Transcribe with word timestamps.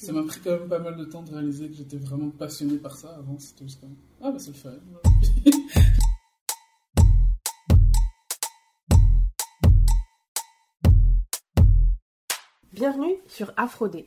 Ça 0.00 0.12
m'a 0.12 0.22
pris 0.22 0.38
quand 0.38 0.52
même 0.52 0.68
pas 0.68 0.78
mal 0.78 0.96
de 0.96 1.04
temps 1.04 1.24
de 1.24 1.32
réaliser 1.32 1.68
que 1.68 1.74
j'étais 1.74 1.96
vraiment 1.96 2.30
passionné 2.30 2.76
par 2.76 2.96
ça. 2.96 3.16
Avant, 3.16 3.36
c'était 3.36 3.64
juste 3.64 3.80
comme 3.80 3.96
Ah, 4.22 4.30
bah 4.30 4.38
c'est 4.38 4.50
le 4.50 4.54
fun. 4.54 4.70
Bienvenue 12.72 13.16
sur 13.26 13.52
Afrodé. 13.56 14.06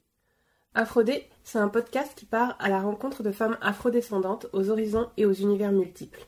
Afrodé, 0.75 1.29
c'est 1.43 1.59
un 1.59 1.67
podcast 1.67 2.13
qui 2.15 2.25
part 2.25 2.55
à 2.59 2.69
la 2.69 2.79
rencontre 2.79 3.21
de 3.21 3.33
femmes 3.33 3.57
afrodescendantes 3.59 4.47
aux 4.53 4.69
horizons 4.69 5.09
et 5.17 5.25
aux 5.25 5.33
univers 5.33 5.73
multiples. 5.73 6.25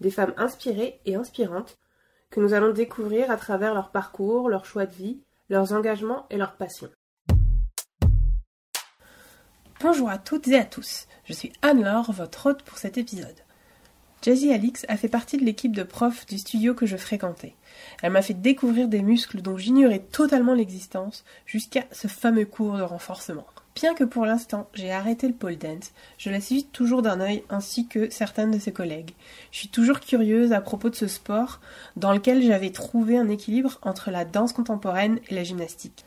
Des 0.00 0.10
femmes 0.10 0.34
inspirées 0.36 1.00
et 1.04 1.14
inspirantes 1.14 1.78
que 2.30 2.40
nous 2.40 2.52
allons 2.52 2.72
découvrir 2.72 3.30
à 3.30 3.36
travers 3.36 3.74
leur 3.74 3.92
parcours, 3.92 4.48
leurs 4.48 4.64
choix 4.64 4.86
de 4.86 4.94
vie, 4.94 5.22
leurs 5.50 5.72
engagements 5.72 6.26
et 6.30 6.36
leurs 6.36 6.56
passions. 6.56 6.90
Bonjour 9.80 10.10
à 10.10 10.18
toutes 10.18 10.48
et 10.48 10.58
à 10.58 10.64
tous, 10.64 11.06
je 11.24 11.32
suis 11.32 11.52
Anne-Laure, 11.62 12.10
votre 12.10 12.46
hôte 12.46 12.64
pour 12.64 12.78
cet 12.78 12.98
épisode. 12.98 13.36
Jazzy 14.22 14.52
Alix 14.52 14.84
a 14.88 14.96
fait 14.96 15.06
partie 15.06 15.36
de 15.36 15.44
l'équipe 15.44 15.70
de 15.70 15.84
profs 15.84 16.26
du 16.26 16.36
studio 16.36 16.74
que 16.74 16.84
je 16.84 16.96
fréquentais. 16.96 17.54
Elle 18.02 18.10
m'a 18.10 18.22
fait 18.22 18.34
découvrir 18.34 18.88
des 18.88 19.02
muscles 19.02 19.40
dont 19.40 19.56
j'ignorais 19.56 20.00
totalement 20.00 20.54
l'existence 20.54 21.24
jusqu'à 21.46 21.84
ce 21.92 22.08
fameux 22.08 22.44
cours 22.44 22.76
de 22.76 22.82
renforcement. 22.82 23.46
Bien 23.76 23.94
que 23.94 24.02
pour 24.02 24.26
l'instant 24.26 24.68
j'ai 24.74 24.90
arrêté 24.90 25.28
le 25.28 25.34
pole 25.34 25.58
dance, 25.58 25.92
je 26.18 26.30
la 26.30 26.40
suis 26.40 26.64
toujours 26.64 27.02
d'un 27.02 27.20
œil 27.20 27.44
ainsi 27.48 27.86
que 27.86 28.10
certaines 28.10 28.50
de 28.50 28.58
ses 28.58 28.72
collègues. 28.72 29.12
Je 29.52 29.58
suis 29.58 29.68
toujours 29.68 30.00
curieuse 30.00 30.52
à 30.52 30.60
propos 30.60 30.90
de 30.90 30.96
ce 30.96 31.06
sport 31.06 31.60
dans 31.94 32.12
lequel 32.12 32.42
j'avais 32.42 32.70
trouvé 32.70 33.16
un 33.16 33.28
équilibre 33.28 33.78
entre 33.82 34.10
la 34.10 34.24
danse 34.24 34.52
contemporaine 34.52 35.20
et 35.28 35.36
la 35.36 35.44
gymnastique. 35.44 36.04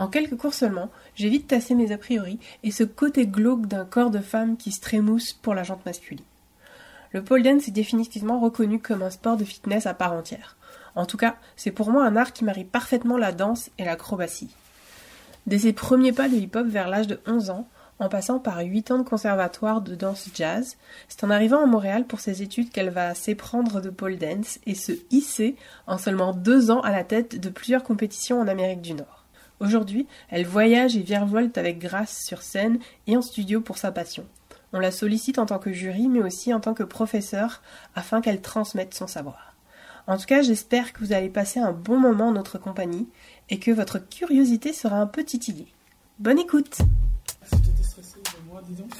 En 0.00 0.08
quelques 0.08 0.38
cours 0.38 0.54
seulement, 0.54 0.88
j'ai 1.14 1.28
vite 1.28 1.48
tassé 1.48 1.74
mes 1.74 1.92
a 1.92 1.98
priori 1.98 2.38
et 2.62 2.70
ce 2.70 2.84
côté 2.84 3.26
glauque 3.26 3.66
d'un 3.66 3.84
corps 3.84 4.10
de 4.10 4.20
femme 4.20 4.56
qui 4.56 4.72
se 4.72 4.80
trémousse 4.80 5.34
pour 5.34 5.54
la 5.54 5.62
jante 5.62 5.84
masculine. 5.84 6.24
Le 7.12 7.22
pole 7.22 7.42
dance 7.42 7.68
est 7.68 7.72
définitivement 7.72 8.40
reconnu 8.40 8.80
comme 8.80 9.02
un 9.02 9.10
sport 9.10 9.36
de 9.36 9.44
fitness 9.44 9.84
à 9.84 9.92
part 9.92 10.14
entière. 10.14 10.56
En 10.94 11.04
tout 11.04 11.18
cas, 11.18 11.36
c'est 11.54 11.70
pour 11.70 11.90
moi 11.90 12.02
un 12.02 12.16
art 12.16 12.32
qui 12.32 12.44
marie 12.44 12.64
parfaitement 12.64 13.18
la 13.18 13.32
danse 13.32 13.68
et 13.76 13.84
l'acrobatie. 13.84 14.56
Dès 15.46 15.58
ses 15.58 15.74
premiers 15.74 16.12
pas 16.12 16.30
de 16.30 16.36
hip-hop 16.36 16.66
vers 16.66 16.88
l'âge 16.88 17.06
de 17.06 17.20
11 17.26 17.50
ans, 17.50 17.68
en 17.98 18.08
passant 18.08 18.38
par 18.38 18.60
8 18.60 18.92
ans 18.92 18.98
de 18.98 19.06
conservatoire 19.06 19.82
de 19.82 19.94
danse 19.94 20.30
jazz, 20.34 20.78
c'est 21.08 21.24
en 21.24 21.30
arrivant 21.30 21.62
à 21.62 21.66
Montréal 21.66 22.06
pour 22.06 22.20
ses 22.20 22.40
études 22.40 22.70
qu'elle 22.70 22.88
va 22.88 23.14
s'éprendre 23.14 23.82
de 23.82 23.90
pole 23.90 24.16
dance 24.16 24.60
et 24.64 24.74
se 24.74 24.92
hisser 25.10 25.56
en 25.86 25.98
seulement 25.98 26.32
2 26.32 26.70
ans 26.70 26.80
à 26.80 26.90
la 26.90 27.04
tête 27.04 27.38
de 27.38 27.50
plusieurs 27.50 27.82
compétitions 27.82 28.40
en 28.40 28.48
Amérique 28.48 28.80
du 28.80 28.94
Nord. 28.94 29.19
Aujourd'hui, 29.60 30.06
elle 30.30 30.46
voyage 30.46 30.96
et 30.96 31.02
virevolte 31.02 31.58
avec 31.58 31.78
grâce 31.78 32.24
sur 32.24 32.42
scène 32.42 32.78
et 33.06 33.16
en 33.16 33.22
studio 33.22 33.60
pour 33.60 33.76
sa 33.78 33.92
passion. 33.92 34.26
On 34.72 34.78
la 34.80 34.90
sollicite 34.90 35.38
en 35.38 35.46
tant 35.46 35.58
que 35.58 35.72
jury, 35.72 36.08
mais 36.08 36.22
aussi 36.22 36.54
en 36.54 36.60
tant 36.60 36.74
que 36.74 36.82
professeur, 36.82 37.60
afin 37.94 38.20
qu'elle 38.20 38.40
transmette 38.40 38.94
son 38.94 39.06
savoir. 39.06 39.54
En 40.06 40.16
tout 40.16 40.24
cas, 40.26 40.42
j'espère 40.42 40.92
que 40.92 41.00
vous 41.00 41.12
allez 41.12 41.28
passer 41.28 41.60
un 41.60 41.72
bon 41.72 41.98
moment 41.98 42.28
en 42.28 42.32
notre 42.32 42.58
compagnie 42.58 43.06
et 43.50 43.58
que 43.58 43.70
votre 43.70 43.98
curiosité 43.98 44.72
sera 44.72 44.96
un 44.96 45.06
peu 45.06 45.24
titillée. 45.24 45.66
Bonne 46.18 46.38
écoute 46.38 46.78
stressée 47.82 48.18
de 48.18 48.48
moi, 48.50 48.62
dis 48.66 48.74
donc. 48.74 48.90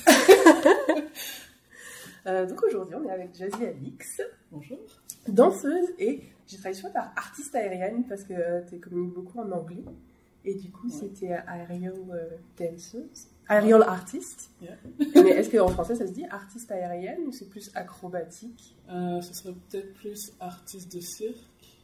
Euh, 2.26 2.44
Donc 2.46 2.62
aujourd'hui, 2.64 2.96
on 3.02 3.08
est 3.08 3.12
avec 3.12 3.34
Jazzy 3.34 3.64
Alix, 3.64 4.20
Bonjour. 4.52 4.78
danseuse 5.26 5.88
et 5.98 6.20
j'ai 6.46 6.58
travaillé 6.58 6.78
sur 6.78 6.92
par 6.92 7.12
artiste 7.16 7.54
aérienne 7.54 8.04
parce 8.06 8.24
que 8.24 8.34
euh, 8.34 8.60
tu 8.68 8.78
communiques 8.78 9.14
beaucoup 9.14 9.38
en 9.40 9.50
anglais. 9.50 9.82
Et 10.44 10.54
du 10.54 10.70
coup, 10.70 10.86
Ouais. 10.88 10.92
c'était 11.00 11.26
aerial 11.46 11.92
euh, 12.10 12.30
danseuse, 12.58 13.28
aerial 13.48 13.82
artist. 13.82 14.50
Yeah. 14.62 14.76
Mais 15.16 15.30
est-ce 15.30 15.50
qu'en 15.50 15.68
français 15.68 15.94
ça 15.96 16.06
se 16.06 16.12
dit 16.12 16.24
artiste 16.30 16.70
aérienne 16.72 17.20
ou 17.26 17.32
c'est 17.32 17.48
plus 17.48 17.70
acrobatique? 17.74 18.74
Euh, 18.90 19.20
ce 19.20 19.34
serait 19.34 19.54
peut-être 19.68 19.92
plus 19.94 20.32
artiste 20.40 20.94
de 20.94 21.00
cirque. 21.00 21.36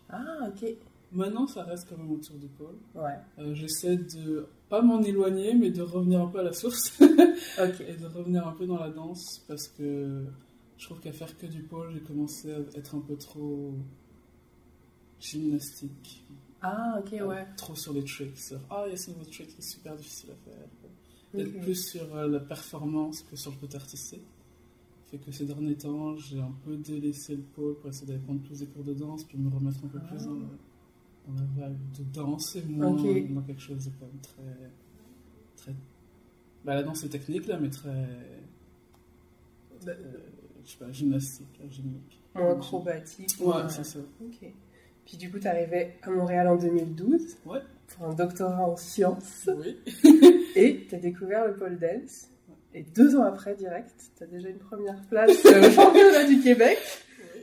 Ah, 0.08 0.48
ok. 0.48 0.70
Maintenant, 1.12 1.46
ça 1.46 1.62
reste 1.64 1.86
quand 1.88 1.96
même 1.98 2.10
autour 2.10 2.36
du 2.36 2.48
pôle. 2.48 2.76
Ouais, 2.94 3.14
Euh, 3.38 3.54
J'essaie 3.54 3.96
de 3.96 4.46
pas 4.68 4.82
m'en 4.82 5.00
éloigner, 5.02 5.54
mais 5.54 5.70
de 5.70 5.82
revenir 5.82 6.20
un 6.22 6.26
peu 6.28 6.40
à 6.40 6.42
la 6.42 6.52
source 6.52 6.98
ok. 7.00 7.80
et 7.86 7.94
de 7.96 8.06
revenir 8.06 8.46
un 8.48 8.52
peu 8.52 8.66
dans 8.66 8.78
la 8.78 8.90
danse 8.90 9.44
parce 9.46 9.68
que 9.68 10.24
je 10.78 10.84
trouve 10.86 10.98
qu'à 11.00 11.12
faire 11.12 11.36
que 11.38 11.46
du 11.46 11.62
pôle, 11.62 11.90
j'ai 11.92 12.00
commencé 12.00 12.52
à 12.52 12.58
être 12.76 12.94
un 12.96 13.00
peu 13.00 13.16
trop 13.16 13.74
gymnastique. 15.20 16.24
Ah, 16.68 17.00
ok, 17.00 17.26
ouais. 17.28 17.46
Trop 17.56 17.74
sur 17.74 17.92
les 17.92 18.04
tricks. 18.04 18.38
sur, 18.38 18.60
Ah, 18.70 18.84
il 18.86 18.90
y 18.90 18.94
a 18.94 18.96
ce 18.96 19.10
nouveau 19.10 19.24
trick 19.24 19.48
qui 19.48 19.58
est 19.58 19.62
super 19.62 19.96
difficile 19.96 20.30
à 20.30 20.50
faire. 20.50 20.68
Ok. 21.34 21.60
plus 21.62 21.90
sur 21.90 22.14
euh, 22.16 22.28
la 22.28 22.40
performance 22.40 23.22
que 23.22 23.36
sur 23.36 23.50
le 23.50 23.56
côté 23.58 23.76
artistique. 23.76 24.22
Fait 25.10 25.18
que 25.18 25.30
ces 25.30 25.44
derniers 25.44 25.76
temps, 25.76 26.16
j'ai 26.16 26.40
un 26.40 26.52
peu 26.64 26.76
délaissé 26.76 27.36
le 27.36 27.42
pôle 27.42 27.76
pour 27.78 27.90
essayer 27.90 28.06
d'aller 28.06 28.18
prendre 28.20 28.40
plus 28.40 28.58
des 28.60 28.66
cours 28.66 28.82
de 28.84 28.94
danse, 28.94 29.24
puis 29.24 29.36
me 29.38 29.50
remettre 29.54 29.78
un 29.84 29.88
peu 29.88 30.00
plus 30.00 30.24
dans, 30.24 30.32
le- 30.34 30.46
dans 31.28 31.34
la 31.60 31.68
vibe 31.68 31.92
de 31.98 32.04
danse 32.12 32.56
et 32.56 32.62
moins 32.62 32.90
dans 33.34 33.42
quelque 33.42 33.60
chose 33.60 33.84
de 33.84 33.90
quand 34.00 34.06
même 34.06 34.20
très. 34.20 34.70
très 35.56 35.74
bah, 36.64 36.74
la 36.74 36.82
danse 36.82 37.04
est 37.04 37.08
technique 37.08 37.46
là, 37.46 37.58
mais 37.60 37.70
très. 37.70 37.88
euh, 37.90 38.38
je 40.64 40.70
sais 40.72 40.78
pas, 40.78 40.90
gymnastique, 40.90 41.58
là, 41.60 41.68
gymnique. 41.68 42.20
Acrobatique. 42.34 43.28
Ouais, 43.40 43.46
moins- 43.46 43.68
c'est 43.68 43.84
ça. 43.84 44.00
Ok. 44.20 44.52
Puis 45.06 45.16
du 45.16 45.30
coup, 45.30 45.38
tu 45.38 45.46
arrivais 45.48 45.94
à 46.02 46.10
Montréal 46.10 46.48
en 46.48 46.56
2012 46.56 47.38
Ouais. 47.46 47.60
pour 47.88 48.06
un 48.08 48.14
doctorat 48.14 48.68
en 48.68 48.76
sciences 48.76 49.48
Oui. 49.56 49.78
et 50.56 50.86
tu 50.88 50.94
as 50.94 50.98
découvert 50.98 51.46
le 51.46 51.54
pole 51.54 51.78
dance. 51.78 52.28
Et 52.74 52.82
deux 52.82 53.16
ans 53.16 53.22
après, 53.22 53.54
direct, 53.54 53.94
tu 54.18 54.22
as 54.22 54.26
déjà 54.26 54.48
une 54.50 54.58
première 54.58 55.00
place 55.08 55.44
euh, 55.46 55.66
au 55.68 55.70
championnat 55.70 56.24
du 56.26 56.40
Québec 56.40 56.78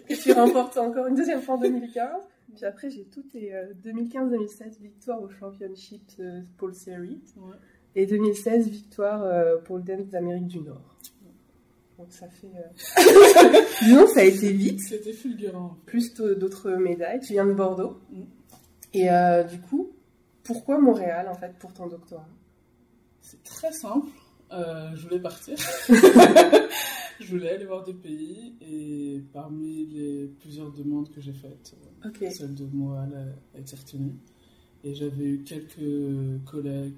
que 0.07 0.13
tu 0.21 0.31
remportes 0.33 0.77
encore 0.77 1.07
une 1.07 1.15
deuxième 1.15 1.41
fois 1.41 1.55
en 1.55 1.59
2015. 1.59 2.07
Puis 2.55 2.65
après, 2.65 2.91
j'ai 2.91 3.05
tout 3.05 3.23
tes 3.23 3.55
euh, 3.55 3.65
2015-2016 3.83 4.79
victoires 4.81 5.21
au 5.23 5.29
Championship 5.29 6.03
euh, 6.19 6.41
Pole 6.57 6.75
Series 6.75 7.21
Ouais. 7.37 7.55
et 7.95 8.05
2016 8.05 8.67
victoires 8.69 9.23
euh, 9.23 9.57
pour 9.57 9.77
le 9.77 9.83
dance 9.83 10.07
d'Amérique 10.09 10.45
du 10.47 10.59
Nord. 10.59 10.97
Donc 12.03 12.11
ça 12.11 12.27
fait... 12.27 12.47
euh, 12.47 13.61
Disons, 13.81 14.07
ça 14.07 14.19
a 14.19 14.23
été 14.23 14.51
vite. 14.51 14.81
C'était 14.81 15.13
fulgurant. 15.13 15.77
plus 15.85 16.13
d'autres 16.13 16.71
médailles. 16.71 17.21
Tu 17.21 17.31
viens 17.31 17.45
de 17.45 17.53
Bordeaux. 17.53 17.97
Mm. 18.11 18.23
Et 18.93 19.09
euh, 19.09 19.43
du 19.43 19.61
coup, 19.61 19.93
pourquoi 20.43 20.79
Montréal 20.79 21.29
en 21.29 21.35
fait 21.35 21.57
pour 21.59 21.73
ton 21.73 21.87
doctorat? 21.87 22.27
C'est 23.21 23.41
très 23.43 23.71
simple. 23.71 24.09
Euh, 24.51 24.93
je 24.95 25.03
voulais 25.03 25.21
partir. 25.21 25.55
je 27.19 27.27
voulais 27.29 27.51
aller 27.51 27.65
voir 27.65 27.85
des 27.85 27.93
pays 27.93 28.53
et 28.61 29.23
parmi 29.31 29.85
les 29.85 30.27
plusieurs 30.41 30.71
demandes 30.73 31.09
que 31.09 31.21
j'ai 31.21 31.31
faites, 31.31 31.73
euh, 32.05 32.29
celle 32.29 32.53
de 32.53 32.65
Montréal 32.65 33.33
a, 33.55 33.59
été 33.59 33.77
retenue. 33.77 34.15
Et 34.83 34.93
j'avais 34.93 35.23
eu 35.23 35.43
quelques 35.43 36.43
collègues, 36.43 36.97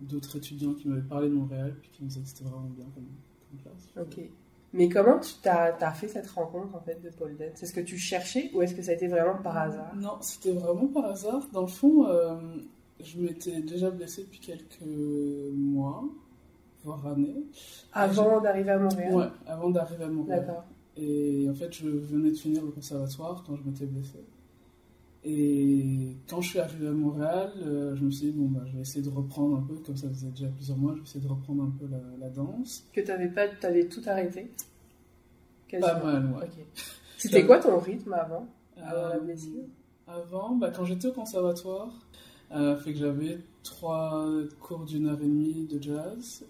d'autres 0.00 0.36
étudiants 0.36 0.74
qui 0.74 0.88
m'avaient 0.88 1.00
parlé 1.02 1.28
de 1.28 1.34
Montréal 1.34 1.76
puis 1.80 1.90
qui 1.92 2.02
me 2.02 2.08
disaient 2.08 2.22
que 2.22 2.28
c'était 2.28 2.44
vraiment 2.44 2.68
bien 2.70 2.86
comme, 2.92 3.06
comme 3.48 3.60
classe. 3.60 3.88
Ok. 3.96 4.28
Mais 4.72 4.88
comment 4.88 5.18
tu 5.18 5.32
t'as 5.42 5.76
as 5.80 5.92
fait 5.92 6.06
cette 6.06 6.28
rencontre 6.30 6.74
en 6.74 6.80
fait 6.80 7.00
de 7.02 7.10
pole 7.10 7.36
dance 7.36 7.62
Est-ce 7.62 7.72
que 7.72 7.80
tu 7.80 7.98
cherchais 7.98 8.50
ou 8.54 8.62
est-ce 8.62 8.74
que 8.74 8.82
ça 8.82 8.92
a 8.92 8.94
été 8.94 9.08
vraiment 9.08 9.36
par 9.42 9.56
hasard? 9.56 9.94
Non, 9.96 10.18
c'était 10.20 10.52
vraiment 10.52 10.86
par 10.86 11.06
hasard. 11.06 11.48
Dans 11.52 11.62
le 11.62 11.66
fond, 11.66 12.06
euh, 12.06 12.36
je 13.00 13.18
m'étais 13.18 13.60
déjà 13.62 13.90
blessée 13.90 14.22
depuis 14.22 14.38
quelques 14.38 14.82
mois, 15.52 16.04
voire 16.84 17.04
années. 17.08 17.46
Avant 17.92 18.40
d'arriver 18.40 18.70
à 18.70 18.78
Montréal? 18.78 19.14
Ouais, 19.14 19.28
avant 19.46 19.70
d'arriver 19.70 20.04
à 20.04 20.08
Montréal. 20.08 20.40
D'accord. 20.46 20.64
Et 20.96 21.48
en 21.48 21.54
fait, 21.54 21.72
je 21.72 21.88
venais 21.88 22.30
de 22.30 22.36
finir 22.36 22.62
le 22.62 22.70
conservatoire 22.70 23.42
quand 23.46 23.56
je 23.56 23.62
m'étais 23.62 23.86
blessée. 23.86 24.24
Et 25.22 26.16
quand 26.28 26.40
je 26.40 26.48
suis 26.50 26.58
arrivé 26.58 26.86
à 26.88 26.92
Montréal, 26.92 27.52
euh, 27.62 27.94
je 27.94 28.04
me 28.04 28.10
suis 28.10 28.26
dit, 28.26 28.32
bon, 28.32 28.48
bah, 28.48 28.62
je 28.66 28.76
vais 28.76 28.80
essayer 28.82 29.02
de 29.02 29.10
reprendre 29.10 29.58
un 29.58 29.62
peu, 29.62 29.74
comme 29.84 29.96
ça 29.96 30.08
faisait 30.08 30.30
déjà 30.30 30.48
plusieurs 30.48 30.78
mois, 30.78 30.92
je 30.94 31.00
vais 31.00 31.04
essayer 31.04 31.20
de 31.24 31.28
reprendre 31.28 31.62
un 31.62 31.70
peu 31.78 31.86
la, 31.90 32.00
la 32.18 32.30
danse. 32.30 32.86
Que 32.92 33.02
t'avais 33.02 33.28
pas, 33.28 33.48
t'avais 33.48 33.86
tout 33.86 34.00
arrêté? 34.06 34.50
Pas 35.78 36.02
mal, 36.02 36.32
ouais. 36.32 36.48
C'était 37.18 37.44
quoi 37.44 37.58
ton 37.58 37.78
rythme 37.78 38.12
avant 38.14 38.46
Avant 38.76 39.08
la 39.08 39.16
Euh, 39.16 39.20
blessure? 39.20 39.62
Avant, 40.06 40.56
bah, 40.56 40.70
quand 40.74 40.84
j'étais 40.86 41.08
au 41.08 41.12
conservatoire, 41.12 41.92
euh, 42.52 42.76
fait 42.78 42.92
que 42.94 42.98
j'avais 42.98 43.38
trois 43.62 44.26
cours 44.58 44.84
d'une 44.84 45.06
heure 45.06 45.20
et 45.20 45.26
demie 45.26 45.66
de 45.66 45.80
jazz 45.80 46.44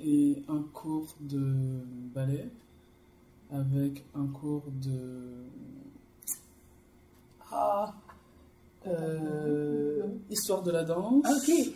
et 0.00 0.42
un 0.48 0.62
cours 0.74 1.16
de 1.20 1.80
ballet 2.12 2.50
avec 3.50 4.04
un 4.14 4.26
cours 4.26 4.64
de. 4.82 5.46
Ah 7.52 7.94
euh, 8.86 10.02
Histoire 10.30 10.62
de 10.62 10.70
la 10.70 10.84
danse. 10.84 11.24
Ah, 11.26 11.32
ok. 11.36 11.48
Et- 11.48 11.74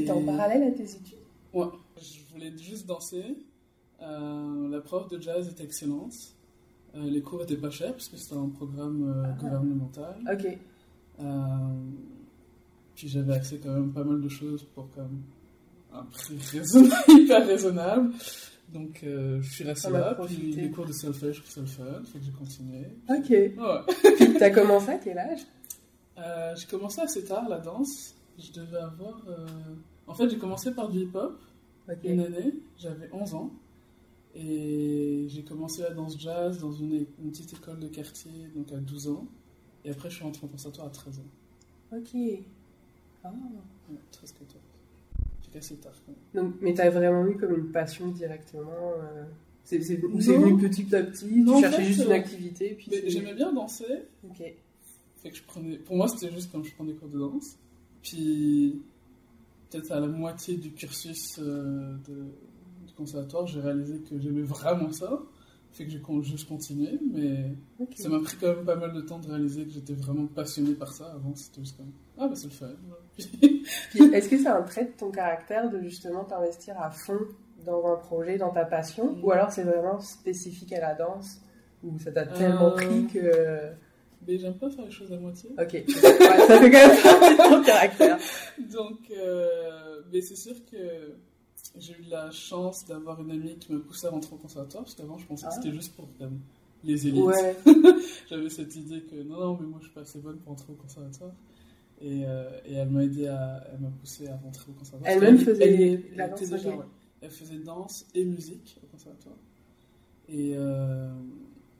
C'était 0.00 0.10
en 0.12 0.24
parallèle 0.24 0.62
à 0.64 0.70
tes 0.70 0.84
études 0.84 1.18
Ouais, 1.52 1.66
je 2.00 2.20
voulais 2.32 2.56
juste 2.58 2.86
danser. 2.86 3.36
Euh, 4.02 4.68
la 4.68 4.80
prof 4.80 5.08
de 5.08 5.20
jazz 5.20 5.48
était 5.48 5.64
excellente. 5.64 6.12
Euh, 6.94 7.02
les 7.10 7.22
cours 7.22 7.42
étaient 7.42 7.56
pas 7.56 7.70
chers 7.70 7.92
parce 7.92 8.08
que 8.08 8.16
c'était 8.16 8.36
un 8.36 8.48
programme 8.48 9.08
euh, 9.08 9.22
Ah. 9.26 9.32
gouvernemental. 9.40 10.16
Ok. 10.32 10.58
Puis 12.94 13.08
j'avais 13.08 13.34
accès 13.34 13.58
quand 13.62 13.72
même 13.72 13.92
pas 13.92 14.04
mal 14.04 14.20
de 14.20 14.28
choses 14.28 14.64
pour 14.74 14.88
même 14.96 15.22
un 15.92 16.02
prix 16.04 16.36
raisonnable, 16.52 16.94
hyper 17.08 17.46
raisonnable. 17.46 18.12
Donc, 18.72 19.00
euh, 19.04 19.40
je 19.42 19.48
suis 19.50 19.68
as 19.68 19.90
là, 19.90 20.18
puis 20.26 20.52
les 20.52 20.70
cours 20.70 20.86
de 20.86 20.92
solfège, 20.92 21.36
je 21.36 21.40
trouve 21.40 21.52
ça 21.52 21.60
le 21.60 21.66
fun, 21.66 22.04
fait 22.04 22.18
que 22.18 22.24
j'ai 22.24 22.32
continué. 22.32 22.86
Ok. 23.08 23.28
Ouais. 23.30 24.14
Puis 24.16 24.34
t'as 24.38 24.50
commencé 24.50 24.90
à 24.90 24.98
quel 24.98 25.18
âge? 25.18 25.40
Euh, 26.18 26.54
j'ai 26.56 26.66
commencé 26.66 27.00
assez 27.00 27.24
tard 27.24 27.48
la 27.48 27.58
danse. 27.58 28.14
Je 28.38 28.52
devais 28.52 28.78
avoir. 28.78 29.22
euh, 29.28 29.46
En 30.06 30.14
fait, 30.14 30.28
j'ai 30.28 30.38
commencé 30.38 30.72
par 30.72 30.88
du 30.88 31.00
hip-hop 31.00 31.40
une 32.04 32.20
année, 32.20 32.54
j'avais 32.78 33.08
11 33.12 33.34
ans. 33.34 33.52
Et 34.34 35.26
j'ai 35.28 35.44
commencé 35.44 35.82
la 35.82 35.90
danse 35.90 36.18
jazz 36.20 36.58
dans 36.58 36.72
une, 36.72 37.06
petite 37.06 37.54
école 37.54 37.78
de 37.80 37.88
quartier, 37.88 38.48
donc 38.54 38.70
à 38.72 38.76
12 38.76 39.08
ans. 39.08 39.26
Et 39.84 39.90
après, 39.90 40.10
je 40.10 40.16
suis 40.16 40.24
rentré 40.24 40.44
en 40.44 40.48
conservatoire 40.48 40.88
à 40.88 40.90
13 40.90 41.20
ans. 41.20 41.96
Ok. 41.96 42.16
Ah. 43.24 43.30
Ouais, 43.90 43.98
13, 44.10 44.34
14. 45.60 45.68
J'ai 45.68 45.74
assez 45.74 45.76
tard. 45.76 45.92
Donc, 46.34 46.54
mais 46.60 46.74
t'as 46.74 46.90
vraiment 46.90 47.26
eu 47.26 47.36
comme 47.36 47.54
une 47.56 47.70
passion 47.72 48.08
directement 48.08 48.92
euh, 49.00 49.24
c'est, 49.64 49.78
venu 49.78 50.56
petit 50.58 50.94
à 50.94 51.02
petit 51.02 51.26
Non, 51.42 51.52
Tu 51.52 51.58
en 51.58 51.60
cherchais 51.62 51.76
fait, 51.82 51.84
juste 51.88 52.04
une 52.04 52.12
activité 52.12 52.74
puis 52.78 52.90
j'aimais 53.06 53.34
bien 53.34 53.52
danser, 53.52 53.84
Ok. 54.24 54.36
fait 55.16 55.30
que 55.30 55.36
je 55.36 55.42
prenais... 55.42 55.76
pour 55.78 55.96
moi 55.96 56.06
c'était 56.08 56.32
juste 56.32 56.52
comme 56.52 56.64
je 56.64 56.72
prenais 56.74 56.92
des 56.92 56.98
cours 56.98 57.08
de 57.08 57.18
danse. 57.18 57.56
Puis 58.02 58.80
peut-être 59.70 59.90
à 59.92 59.98
la 60.00 60.06
moitié 60.06 60.56
du 60.56 60.70
cursus 60.72 61.38
euh, 61.40 61.94
de- 62.08 62.86
du 62.86 62.92
conservatoire, 62.96 63.46
j'ai 63.48 63.60
réalisé 63.60 63.98
que 64.08 64.18
j'aimais 64.20 64.42
vraiment 64.42 64.92
ça. 64.92 65.20
Fait 65.76 65.84
que 65.84 65.90
j'ai 65.90 66.00
con- 66.00 66.22
juste 66.22 66.48
continué, 66.48 66.98
mais 67.12 67.54
ça 67.96 68.08
m'a 68.08 68.18
pris 68.20 68.36
quand 68.40 68.46
même 68.54 68.64
pas 68.64 68.76
mal 68.76 68.94
de 68.94 69.02
temps 69.02 69.18
de 69.18 69.28
réaliser 69.28 69.64
que 69.64 69.70
j'étais 69.72 69.92
vraiment 69.92 70.26
passionné 70.26 70.72
par 70.72 70.90
ça. 70.92 71.12
Avant 71.14 71.34
c'était 71.34 71.60
juste 71.60 71.76
comme 71.76 71.92
ah 72.16 72.28
bah 72.28 72.34
c'est 72.34 72.46
le 72.46 72.52
fun. 72.52 72.70
Est-ce 74.12 74.28
que 74.28 74.38
c'est 74.38 74.46
un 74.48 74.62
trait 74.62 74.84
de 74.86 74.90
ton 74.98 75.10
caractère 75.10 75.70
de 75.70 75.80
justement 75.82 76.24
t'investir 76.24 76.80
à 76.80 76.90
fond 76.90 77.18
dans 77.66 77.84
un 77.92 77.96
projet, 77.96 78.38
dans 78.38 78.50
ta 78.50 78.64
passion? 78.64 79.16
Ou 79.22 79.30
alors 79.32 79.52
c'est 79.52 79.64
vraiment 79.64 80.00
spécifique 80.00 80.72
à 80.72 80.80
la 80.80 80.94
danse? 80.94 81.40
Ou 81.84 81.98
ça 81.98 82.10
t'a 82.10 82.24
tellement 82.26 82.68
Euh. 82.68 82.76
pris 82.76 83.06
que. 83.12 83.72
mais 84.26 84.38
j'aime 84.38 84.54
pas 84.54 84.70
faire 84.70 84.84
les 84.86 84.90
choses 84.90 85.12
à 85.12 85.18
moitié. 85.18 85.50
Ok. 85.58 85.72
Ouais, 85.72 85.84
ça 85.92 86.58
fait 86.58 86.70
quand 86.70 86.88
même 86.88 87.02
partie 87.02 87.36
de 87.36 87.50
ton 87.56 87.62
caractère. 87.62 88.18
Donc, 88.72 88.98
euh, 89.10 90.00
mais 90.10 90.22
c'est 90.22 90.36
sûr 90.36 90.54
que 90.70 90.76
j'ai 91.78 91.92
eu 91.94 92.02
la 92.08 92.30
chance 92.30 92.84
d'avoir 92.86 93.20
une 93.20 93.30
amie 93.30 93.56
qui 93.58 93.72
me 93.72 93.80
poussait 93.80 94.06
à 94.06 94.10
rentrer 94.10 94.34
au 94.34 94.38
conservatoire, 94.38 94.84
parce 94.84 94.94
qu'avant 94.94 95.18
je 95.18 95.26
pensais 95.26 95.46
Ah. 95.46 95.50
que 95.50 95.54
c'était 95.62 95.72
juste 95.74 95.94
pour 95.94 96.08
comme, 96.18 96.40
les 96.84 97.06
élites. 97.08 97.22
Ouais. 97.24 97.56
J'avais 98.30 98.48
cette 98.50 98.74
idée 98.76 99.02
que 99.02 99.16
non, 99.22 99.40
non, 99.40 99.58
mais 99.60 99.66
moi 99.66 99.78
je 99.80 99.86
suis 99.86 99.94
pas 99.94 100.02
assez 100.02 100.18
bonne 100.20 100.36
pour 100.38 100.50
rentrer 100.50 100.72
au 100.72 100.76
conservatoire. 100.76 101.32
Et, 102.00 102.24
euh, 102.26 102.50
et 102.66 102.74
elle 102.74 102.90
m'a 102.90 103.04
aidé 103.04 103.26
à, 103.26 103.64
elle 103.72 103.80
m'a 103.80 103.88
poussé 103.90 104.28
à 104.28 104.36
rentrer 104.36 104.70
au 104.70 104.74
conservatoire. 104.74 105.14
Elle-même 105.16 105.38
faisait 105.38 105.82
elle- 105.92 106.16
la 106.16 106.28
danse, 106.28 106.40
déjà, 106.50 106.68
ouais. 106.76 106.84
Elle 107.22 107.30
faisait 107.30 107.58
danse 107.58 108.04
et 108.14 108.24
musique 108.24 108.78
au 108.82 108.86
conservatoire. 108.88 109.36
Et 110.28 110.52
euh, 110.56 111.08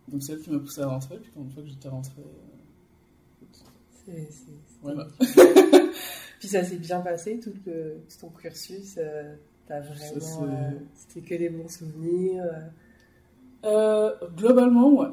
donc 0.09 0.23
c'est 0.23 0.33
elle 0.33 0.41
qui 0.41 0.51
m'a 0.51 0.59
poussé 0.59 0.81
à 0.81 0.87
rentrer, 0.89 1.19
puis 1.19 1.31
quand 1.35 1.43
une 1.43 1.51
fois 1.51 1.63
que 1.63 1.69
j'étais 1.69 1.89
rentré, 1.89 2.13
euh, 2.23 3.43
écoute, 3.43 3.65
C'est- 4.07 4.13
c'est- 4.13 4.31
c'est- 4.31 4.79
voilà. 4.83 5.07
Puis 6.39 6.49
ça 6.49 6.63
s'est 6.65 6.77
bien 6.77 7.01
passé, 7.01 7.41
tout, 7.41 7.53
le, 7.67 7.99
tout 8.09 8.19
ton 8.21 8.29
cursus. 8.31 8.97
euh, 8.99 9.35
T'as 9.67 9.81
vraiment. 9.81 10.45
euh, 10.45 10.71
C'était 10.95 11.21
que 11.29 11.35
des 11.35 11.49
bons 11.51 11.69
souvenirs. 11.69 12.45
euh. 12.45 12.69
Euh, 13.65 14.29
globalement, 14.37 14.93
ouais. 14.95 15.09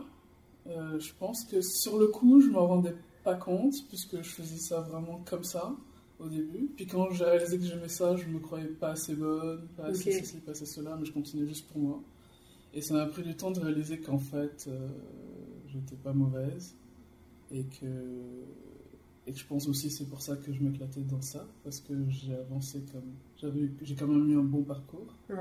Euh, 0.68 1.00
je 1.00 1.12
pense 1.20 1.44
que 1.46 1.60
sur 1.62 1.98
le 1.98 2.08
coup, 2.08 2.40
je 2.42 2.50
m'en 2.50 2.68
rendais 2.68 2.96
pas 3.24 3.36
compte, 3.36 3.74
puisque 3.90 4.18
je 4.22 4.30
faisais 4.30 4.58
ça 4.58 4.82
vraiment 4.82 5.22
comme 5.26 5.44
ça 5.44 5.76
au 6.20 6.28
début. 6.28 6.70
Puis 6.76 6.86
quand 6.86 7.10
j'ai 7.12 7.26
réalisé 7.26 7.58
que 7.58 7.66
j'aimais 7.66 7.88
ça, 7.90 8.16
je 8.16 8.26
me 8.28 8.40
croyais 8.40 8.68
pas 8.68 8.90
assez 8.92 9.16
bonne, 9.16 9.68
pas 9.76 9.86
assez 9.86 10.12
ceci, 10.24 10.38
pas 10.38 10.52
assez 10.52 10.66
cela, 10.66 10.96
mais 10.98 11.06
je 11.06 11.12
continuais 11.14 11.48
juste 11.48 11.68
pour 11.70 11.82
moi. 11.82 12.04
Et 12.74 12.82
ça 12.82 12.94
m'a 12.94 13.06
pris 13.08 13.24
du 13.24 13.36
temps 13.36 13.52
de 13.52 13.60
réaliser 13.60 14.00
qu'en 14.00 14.18
fait, 14.20 14.66
euh, 14.68 14.88
j'étais 15.68 15.96
pas 15.96 16.14
mauvaise. 16.14 16.76
Et 17.52 17.66
que, 17.66 17.86
et 19.28 19.32
que 19.34 19.38
je 19.38 19.46
pense 19.46 19.68
aussi 19.68 19.90
c'est 19.92 20.06
pour 20.06 20.22
ça 20.22 20.36
que 20.36 20.52
je 20.52 20.62
m'éclatais 20.62 21.02
dans 21.02 21.22
ça, 21.22 21.46
parce 21.64 21.80
que 21.80 21.94
j'ai 22.10 22.36
avancé 22.36 22.84
comme. 22.92 23.14
J'ai 23.82 23.96
quand 23.96 24.08
même 24.08 24.30
eu 24.30 24.38
un 24.38 24.44
bon 24.44 24.64
parcours. 24.64 25.16
Ouais. 25.30 25.36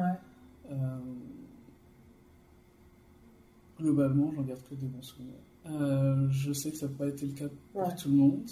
Euh, 0.70 0.98
globalement, 3.80 4.32
j'en 4.34 4.42
garde 4.42 4.62
que 4.68 4.74
des 4.74 4.86
bons 4.86 5.02
souvenirs. 5.02 5.34
Euh, 5.66 6.28
je 6.30 6.52
sais 6.52 6.70
que 6.70 6.76
ça 6.76 6.86
n'a 6.88 6.92
pas 6.94 7.08
été 7.08 7.26
le 7.26 7.32
cas 7.32 7.48
pour 7.72 7.94
tout 7.94 8.08
le 8.08 8.14
monde. 8.16 8.48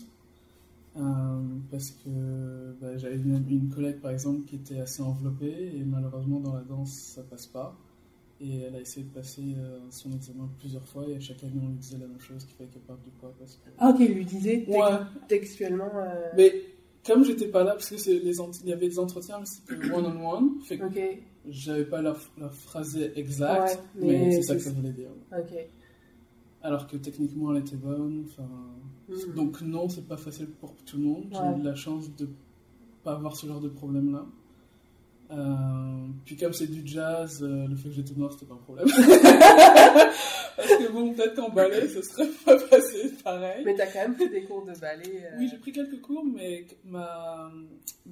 Euh, 0.97 1.41
parce 1.71 1.93
que 1.93 2.75
bah, 2.81 2.97
j'avais 2.97 3.15
une, 3.17 3.45
une 3.49 3.69
collègue 3.69 4.01
par 4.01 4.11
exemple 4.11 4.43
qui 4.47 4.57
était 4.57 4.81
assez 4.81 5.01
enveloppée 5.03 5.77
et 5.77 5.85
malheureusement 5.85 6.41
dans 6.41 6.53
la 6.53 6.63
danse 6.63 6.91
ça 7.15 7.23
passe 7.23 7.47
pas. 7.47 7.77
Et 8.41 8.63
elle 8.63 8.75
a 8.75 8.81
essayé 8.81 9.07
de 9.07 9.13
passer 9.13 9.55
euh, 9.57 9.79
son 9.91 10.11
examen 10.13 10.49
plusieurs 10.59 10.85
fois 10.89 11.07
et 11.07 11.15
à 11.15 11.21
chaque 11.21 11.45
année 11.45 11.61
on 11.63 11.69
lui 11.69 11.77
disait 11.77 11.99
la 11.99 12.09
même 12.09 12.19
chose 12.19 12.45
qu'il 12.45 12.57
fallait 12.57 12.71
qu'elle 12.71 12.83
parte 12.83 13.03
du 13.05 13.11
poids. 13.11 13.33
Parce 13.39 13.55
que... 13.57 13.71
Ah, 13.79 13.91
ok, 13.91 13.97
il 14.01 14.15
lui 14.15 14.25
disait 14.25 14.65
Ouais. 14.67 14.79
textuellement. 15.29 15.91
Mais 16.37 16.55
comme 17.07 17.25
j'étais 17.25 17.49
pas 17.49 17.65
là, 17.65 17.73
parce 17.73 17.89
que 17.91 17.97
c'est 17.97 18.19
les 18.19 18.41
ent- 18.41 18.51
il 18.63 18.69
y 18.69 18.73
avait 18.73 18.89
des 18.89 18.99
entretiens, 18.99 19.39
mais 19.41 19.47
c'était 19.47 19.75
one 19.93 20.07
on 20.07 20.33
one, 20.35 20.61
fait 20.63 20.79
que 20.79 20.85
j'avais 21.49 21.85
pas 21.87 22.03
la, 22.03 22.15
la 22.39 22.51
phrase 22.51 22.97
exacte, 23.17 23.79
Ouais, 23.97 24.07
mais, 24.07 24.19
mais 24.25 24.31
c'est 24.33 24.43
ça 24.43 24.55
que 24.55 24.61
ça 24.63 24.71
voulait 24.73 24.93
dire. 24.93 25.11
Alors 26.63 26.87
que 26.87 26.97
techniquement 26.99 27.55
elle 27.55 27.63
était 27.63 27.77
bonne. 27.77 28.25
Enfin, 28.29 28.49
Mhm. 29.09 29.35
donc 29.35 29.61
non, 29.63 29.89
c'est 29.89 30.07
pas 30.07 30.17
facile 30.19 30.47
pour 30.61 30.75
tout 30.85 30.99
le 30.99 31.05
monde. 31.05 31.25
J'ai 31.33 31.39
eu 31.39 31.63
de 31.63 31.65
la 31.69 31.75
chance 31.75 32.15
de 32.17 32.29
pas 33.03 33.13
avoir 33.15 33.35
ce 33.35 33.47
genre 33.47 33.61
de 33.61 33.69
problème 33.69 34.13
là. 34.13 34.27
Euh, 35.33 36.09
puis 36.25 36.37
comme 36.37 36.53
c'est 36.53 36.67
du 36.67 36.83
jazz, 36.85 37.41
euh, 37.43 37.69
le 37.69 37.77
fait 37.77 37.89
que 37.89 37.95
j'étais 37.95 38.15
noir 38.15 38.33
c'était 38.33 38.47
pas 38.47 38.55
un 38.55 38.59
problème. 38.59 38.87
Parce 40.57 40.69
que 40.77 40.93
bon, 40.93 41.13
peut-être 41.15 41.35
qu'en 41.37 41.49
ballet 41.51 41.87
ce 41.89 42.03
serait 42.03 42.29
pas 42.45 42.57
passé 42.69 43.13
pareil. 43.23 43.63
Mais 43.65 43.75
t'as 43.75 43.87
quand 43.87 44.01
même 44.01 44.15
pris 44.17 44.29
des 44.29 44.43
cours 44.45 44.65
de 44.65 44.79
ballet. 44.81 45.25
euh, 45.25 45.37
Oui, 45.39 45.49
j'ai 45.51 45.59
pris 45.59 45.73
quelques 45.73 46.01
cours, 46.01 46.25
mais 46.25 46.67
ma, 46.85 47.51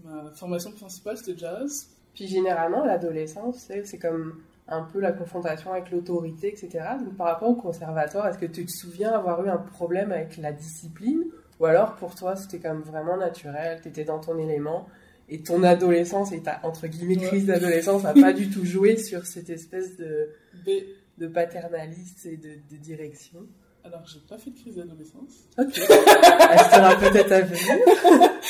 ma 0.04 0.30
formation 0.34 0.70
principale 0.72 1.16
c'était 1.18 1.38
jazz. 1.38 1.88
Puis 2.14 2.26
généralement, 2.26 2.84
l'adolescence, 2.84 3.68
c'est 3.84 3.98
comme 3.98 4.40
un 4.66 4.82
peu 4.82 5.00
la 5.00 5.12
confrontation 5.12 5.72
avec 5.72 5.90
l'autorité, 5.90 6.48
etc. 6.48 6.84
Donc 7.00 7.16
par 7.16 7.26
rapport 7.28 7.48
au 7.48 7.54
conservatoire, 7.54 8.26
est-ce 8.28 8.38
que 8.38 8.46
tu 8.46 8.64
te 8.64 8.70
souviens 8.70 9.12
avoir 9.12 9.44
eu 9.44 9.48
un 9.48 9.56
problème 9.58 10.12
avec 10.12 10.36
la 10.36 10.52
discipline? 10.52 11.24
Ou 11.60 11.66
alors 11.66 11.96
pour 11.96 12.14
toi, 12.14 12.36
c'était 12.36 12.60
comme 12.60 12.82
vraiment 12.82 13.16
naturel, 13.16 13.80
tu 13.82 13.88
étais 13.88 14.04
dans 14.04 14.20
ton 14.20 14.38
élément? 14.38 14.86
Et 15.28 15.42
ton 15.42 15.62
adolescence 15.62 16.32
et 16.32 16.42
ta 16.42 16.60
entre 16.62 16.86
guillemets 16.86 17.16
crise 17.16 17.46
d'adolescence 17.46 18.02
n'a 18.02 18.14
pas 18.14 18.32
du 18.32 18.48
tout 18.50 18.64
joué 18.64 18.96
sur 18.96 19.26
cette 19.26 19.50
espèce 19.50 19.96
de, 19.96 20.30
Mais, 20.66 20.84
de 21.18 21.26
paternaliste 21.26 22.26
et 22.26 22.36
de, 22.36 22.54
de 22.70 22.76
direction 22.76 23.46
alors 23.84 24.06
j'ai 24.06 24.20
pas 24.20 24.36
fait 24.38 24.50
de 24.50 24.58
crise 24.58 24.76
d'adolescence. 24.76 25.48
Ok. 25.56 25.78
Elle 25.78 26.58
sera 26.58 26.96
peut-être 26.96 27.32
à 27.32 27.40
venir. 27.40 28.30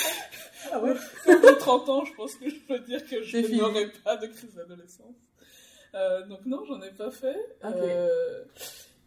Ah 0.70 0.82
ouais 0.82 0.92
Comme 1.24 1.40
j'ai 1.42 1.56
30 1.56 1.88
ans, 1.88 2.04
je 2.04 2.12
pense 2.14 2.34
que 2.34 2.50
je 2.50 2.56
peux 2.66 2.78
dire 2.80 3.02
que 3.06 3.22
je 3.22 3.56
n'aurai 3.56 3.86
pas 4.04 4.18
de 4.18 4.26
crise 4.26 4.52
d'adolescence. 4.54 5.14
Euh, 5.94 6.26
donc 6.26 6.40
non, 6.44 6.62
j'en 6.66 6.82
ai 6.82 6.90
pas 6.90 7.10
fait. 7.10 7.36
Ok. 7.64 7.74
Euh, 7.74 8.44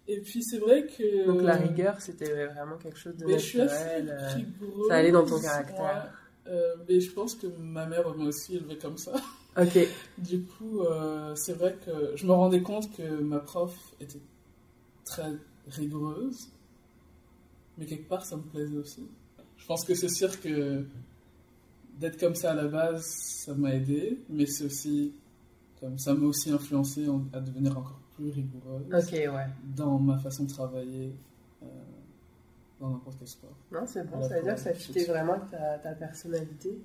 et 0.07 0.21
puis 0.21 0.41
c'est 0.41 0.57
vrai 0.57 0.87
que... 0.87 1.27
Donc 1.27 1.43
la 1.43 1.55
rigueur, 1.55 2.01
c'était 2.01 2.47
vraiment 2.47 2.77
quelque 2.77 2.97
chose 2.97 3.15
de 3.15 3.25
Mais 3.25 3.37
je 3.37 3.45
suis 3.45 3.61
assez 3.61 4.01
naturel. 4.01 4.09
euh, 4.09 4.33
rigoureuse. 4.33 4.87
ça 4.87 4.95
allait 4.95 5.11
dans 5.11 5.25
ton 5.25 5.39
caractère. 5.39 5.79
Ouais. 5.83 6.20
Euh, 6.47 6.75
mais 6.89 6.99
je 6.99 7.11
pense 7.11 7.35
que 7.35 7.47
ma 7.59 7.85
mère 7.85 8.15
m'a 8.15 8.25
aussi 8.25 8.55
élevée 8.55 8.77
comme 8.77 8.97
ça. 8.97 9.13
Ok. 9.57 9.77
Du 10.17 10.41
coup, 10.43 10.81
euh, 10.81 11.35
c'est 11.35 11.53
vrai 11.53 11.77
que 11.85 12.15
je 12.15 12.25
me 12.25 12.31
rendais 12.31 12.61
compte 12.61 12.91
que 12.95 13.19
ma 13.21 13.39
prof 13.39 13.75
était 13.99 14.19
très 15.05 15.31
rigoureuse, 15.67 16.47
mais 17.77 17.85
quelque 17.85 18.07
part 18.07 18.25
ça 18.25 18.37
me 18.37 18.41
plaisait 18.43 18.77
aussi. 18.77 19.07
Je 19.57 19.65
pense 19.65 19.83
que 19.85 19.93
c'est 19.93 20.09
sûr 20.09 20.39
que 20.41 20.83
d'être 21.99 22.19
comme 22.19 22.35
ça 22.35 22.51
à 22.51 22.55
la 22.55 22.67
base, 22.67 23.05
ça 23.05 23.53
m'a 23.53 23.75
aidé, 23.75 24.19
mais 24.29 24.45
c'est 24.47 24.65
aussi 24.65 25.13
comme 25.79 25.97
ça 25.99 26.13
m'a 26.13 26.25
aussi 26.27 26.49
influencé 26.51 27.07
en- 27.07 27.25
à 27.33 27.39
devenir 27.39 27.77
encore 27.77 27.99
plus 28.15 28.29
rigoureuse 28.31 28.85
Ok, 28.93 29.11
ouais. 29.13 29.47
dans 29.75 29.99
ma 29.99 30.17
façon 30.17 30.43
de 30.45 30.49
travailler 30.49 31.13
euh, 31.63 31.65
dans 32.81 32.89
n'importe 32.89 33.17
quel 33.19 33.27
sport. 33.27 33.55
Non, 33.71 33.85
c'est 33.85 34.03
bon, 34.09 34.21
ça 34.21 34.35
veut 34.37 34.43
dire 34.43 34.55
que 34.55 34.59
ça 34.59 34.73
fitait 34.73 35.01
je- 35.05 35.11
vraiment 35.11 35.39
ta, 35.49 35.77
ta 35.79 35.91
personnalité. 35.93 36.77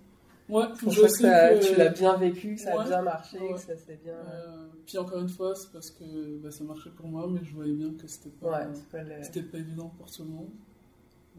Ouais, 0.49 0.67
Pour 0.79 0.93
je 0.93 1.09
ça 1.09 1.55
que, 1.55 1.59
que- 1.61 1.67
tu 1.73 1.77
l'as 1.77 1.89
bien 1.89 2.17
vécu, 2.19 2.55
que 2.55 2.61
ça 2.61 2.81
a 2.81 2.85
bien 2.85 3.03
marché, 3.03 3.41
ouais. 3.41 3.55
que 3.55 3.59
ça 3.61 3.77
s'est 3.77 3.99
bien. 4.05 4.15
Euh, 4.15 4.67
puis 4.87 4.97
encore 4.99 5.19
une 5.21 5.29
fois, 5.29 5.55
c'est 5.57 5.73
parce 5.73 5.91
que 5.91 6.37
bah, 6.39 6.53
ça 6.53 6.63
marchait 6.63 6.91
pour 6.91 7.09
moi, 7.09 7.27
mais 7.29 7.41
je 7.43 7.53
voyais 7.53 7.73
bien 7.75 7.93
que 7.95 8.07
c'était 8.07 8.31
pas, 8.31 8.67
Ouais, 8.69 8.73
pas 8.93 9.03
le- 9.03 9.23
c'était 9.25 9.43
pas 9.43 9.59
évident 9.59 9.89
pour 9.99 10.09
tout 10.09 10.23
le 10.23 10.29
monde. 10.31 10.51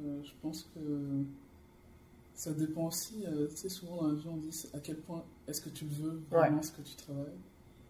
Euh, 0.04 0.22
je 0.24 0.32
pense 0.42 0.64
que 0.76 0.80
ça 2.34 2.52
dépend 2.52 2.88
aussi, 2.88 3.24
euh, 3.26 3.48
tu 3.50 3.56
sais, 3.58 3.70
souvent 3.70 4.02
dans 4.04 4.08
la 4.10 4.14
vie, 4.16 4.28
on 4.30 4.38
dit 4.38 4.68
à 4.74 4.80
quel 4.80 4.98
point 4.98 5.24
est-ce 5.48 5.62
que 5.62 5.70
tu 5.70 5.86
veux 5.86 6.22
vraiment 6.30 6.62
ce 6.62 6.72
que 6.72 6.82
tu 6.82 6.96
travailles. 6.96 7.38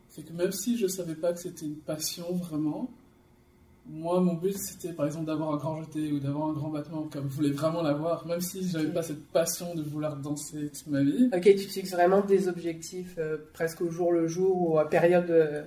C'est 0.10 0.24
que 0.24 0.32
même 0.34 0.52
si 0.52 0.78
je 0.78 0.88
savais 0.88 1.16
pas 1.16 1.34
que 1.34 1.40
c'était 1.40 1.66
une 1.66 1.76
passion 1.78 2.32
vraiment, 2.34 2.90
moi, 3.90 4.20
mon 4.20 4.34
but, 4.34 4.58
c'était 4.58 4.94
par 4.94 5.06
exemple 5.06 5.26
d'avoir 5.26 5.54
un 5.54 5.58
grand 5.58 5.82
jeté 5.82 6.12
ou 6.12 6.20
d'avoir 6.20 6.50
un 6.50 6.54
grand 6.54 6.70
battement, 6.70 7.08
comme 7.12 7.30
je 7.30 7.36
voulais 7.36 7.52
vraiment 7.52 7.82
l'avoir, 7.82 8.26
même 8.28 8.42
si 8.42 8.68
j'avais 8.68 8.88
Ok. 8.88 8.94
pas 8.94 9.02
cette 9.04 9.26
passion 9.28 9.74
de 9.76 9.82
vouloir 9.82 10.18
danser 10.18 10.70
toute 10.70 10.88
ma 10.88 11.02
vie. 11.02 11.30
Ok, 11.34 11.42
tu 11.44 11.56
te 11.56 11.72
fixes 11.72 11.92
vraiment 11.92 12.22
des 12.22 12.48
objectifs 12.48 13.16
euh, 13.18 13.38
presque 13.54 13.82
au 13.82 13.90
jour 13.90 14.12
le 14.12 14.28
jour 14.28 14.72
ou 14.72 14.78
à 14.78 14.90
période 14.90 15.30
euh, 15.30 15.64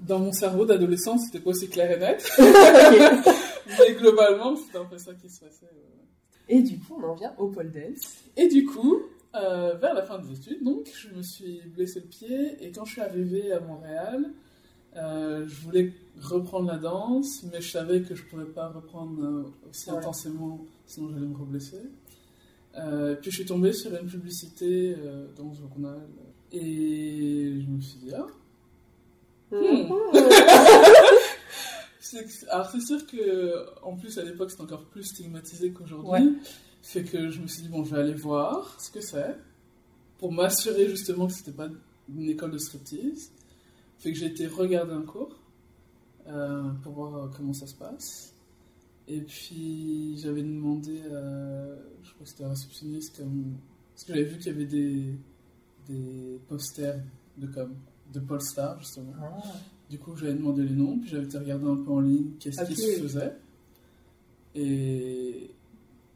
dans 0.00 0.18
mon 0.20 0.32
cerveau 0.32 0.64
d'adolescent, 0.64 1.18
c'était 1.18 1.40
pas 1.40 1.50
aussi 1.50 1.68
clair 1.68 1.90
et 1.90 1.98
net. 1.98 2.30
Mais 2.38 3.94
globalement, 3.94 4.54
c'était 4.56 4.78
un 4.78 4.84
peu 4.84 4.98
ça 4.98 5.12
qui 5.14 5.28
se 5.28 5.40
passait. 5.40 5.66
Et 6.48 6.62
du 6.62 6.78
coup, 6.78 6.96
on 7.02 7.04
en 7.08 7.14
vient 7.14 7.34
au 7.38 7.48
pole 7.48 7.72
dance. 7.72 8.18
Et 8.36 8.46
du 8.48 8.64
coup, 8.64 9.00
euh, 9.34 9.74
vers 9.74 9.94
la 9.94 10.02
fin 10.04 10.18
des 10.18 10.32
études, 10.36 10.62
donc, 10.62 10.86
je 10.94 11.08
me 11.16 11.22
suis 11.22 11.60
blessé 11.74 12.00
le 12.00 12.06
pied. 12.06 12.64
Et 12.64 12.70
quand 12.70 12.84
je 12.84 12.92
suis 12.92 13.00
arrivée 13.00 13.52
à 13.52 13.58
Montréal, 13.60 14.30
euh, 14.96 15.44
je 15.48 15.60
voulais 15.62 15.92
reprendre 16.20 16.68
la 16.68 16.78
danse, 16.78 17.42
mais 17.52 17.60
je 17.60 17.70
savais 17.70 18.02
que 18.02 18.14
je 18.14 18.22
ne 18.24 18.28
pouvais 18.28 18.44
pas 18.46 18.68
reprendre 18.68 19.22
euh, 19.22 19.44
aussi 19.70 19.90
Ouais. 19.90 19.98
intensément, 19.98 20.64
sinon 20.86 21.10
j'allais 21.10 21.26
me 21.26 21.36
reblesser. 21.36 21.80
Euh, 22.78 23.14
puis 23.16 23.30
je 23.30 23.36
suis 23.36 23.46
tombée 23.46 23.72
sur 23.72 23.94
une 23.94 24.06
publicité 24.08 24.94
euh, 24.98 25.26
dans 25.36 25.48
le 25.48 25.54
journal. 25.54 26.00
Et 26.52 27.60
je 27.60 27.66
me 27.68 27.80
suis 27.80 27.98
dit, 27.98 28.12
ah, 28.14 28.26
Hmm. 29.48 29.92
Alors 32.50 32.70
c'est 32.70 32.80
sûr 32.80 33.06
que 33.06 33.64
en 33.82 33.96
plus 33.96 34.16
à 34.18 34.24
l'époque 34.24 34.50
c'était 34.50 34.62
encore 34.62 34.84
plus 34.86 35.04
stigmatisé 35.04 35.72
qu'aujourd'hui. 35.72 36.10
Ouais. 36.10 36.32
Fait 36.82 37.02
que 37.04 37.30
je 37.30 37.40
me 37.40 37.46
suis 37.46 37.62
dit 37.62 37.68
bon 37.68 37.84
je 37.84 37.94
vais 37.94 38.00
aller 38.00 38.14
voir 38.14 38.76
ce 38.80 38.90
que 38.90 39.00
c'est 39.00 39.36
pour 40.18 40.32
m'assurer 40.32 40.88
justement 40.88 41.26
que 41.26 41.32
c'était 41.32 41.52
pas 41.52 41.68
une 42.08 42.28
école 42.28 42.52
de 42.52 42.58
striptease. 42.58 43.30
Fait 43.98 44.12
que 44.12 44.18
j'ai 44.18 44.26
été 44.26 44.46
regarder 44.46 44.92
un 44.94 45.02
cours 45.02 45.36
euh, 46.28 46.70
pour 46.82 46.92
voir 46.92 47.14
euh, 47.16 47.28
comment 47.36 47.52
ça 47.52 47.66
se 47.66 47.74
passe. 47.74 48.32
Et 49.08 49.20
puis 49.20 50.16
j'avais 50.18 50.42
demandé 50.42 51.00
à, 51.02 51.76
je 52.02 52.12
crois 52.12 52.24
que 52.24 52.28
c'était 52.28 52.44
un 52.44 52.50
réceptionniste 52.50 53.16
comme 53.18 53.56
parce 53.94 54.04
que 54.04 54.14
j'avais 54.14 54.24
vu 54.26 54.38
qu'il 54.38 54.46
y 54.48 54.54
avait 54.54 54.66
des 54.66 55.14
des 55.88 56.40
posters 56.48 57.00
de 57.38 57.46
comme 57.46 57.74
de 58.12 58.20
Paul 58.20 58.40
Star 58.40 58.78
justement. 58.80 59.12
Ah. 59.20 59.38
Du 59.88 59.98
coup, 60.00 60.16
j'avais 60.16 60.34
demandé 60.34 60.64
les 60.64 60.74
noms, 60.74 60.98
puis 60.98 61.08
j'avais 61.10 61.26
été 61.26 61.38
regarder 61.38 61.66
un 61.68 61.76
peu 61.76 61.92
en 61.92 62.00
ligne 62.00 62.32
qu'est-ce 62.40 62.64
qui 62.64 62.72
Ok. 62.72 62.78
se 62.78 63.02
faisait. 63.02 63.36
Et 64.56 65.50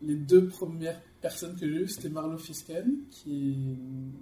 les 0.03 0.17
deux 0.17 0.49
premières 0.49 1.01
personnes 1.21 1.55
que 1.55 1.69
j'ai 1.69 1.83
eues, 1.83 1.89
c'était 1.89 2.09
Marlo 2.09 2.37
Fisken, 2.39 2.97
qui 3.11 3.31
est 3.31 3.53
une 3.53 4.13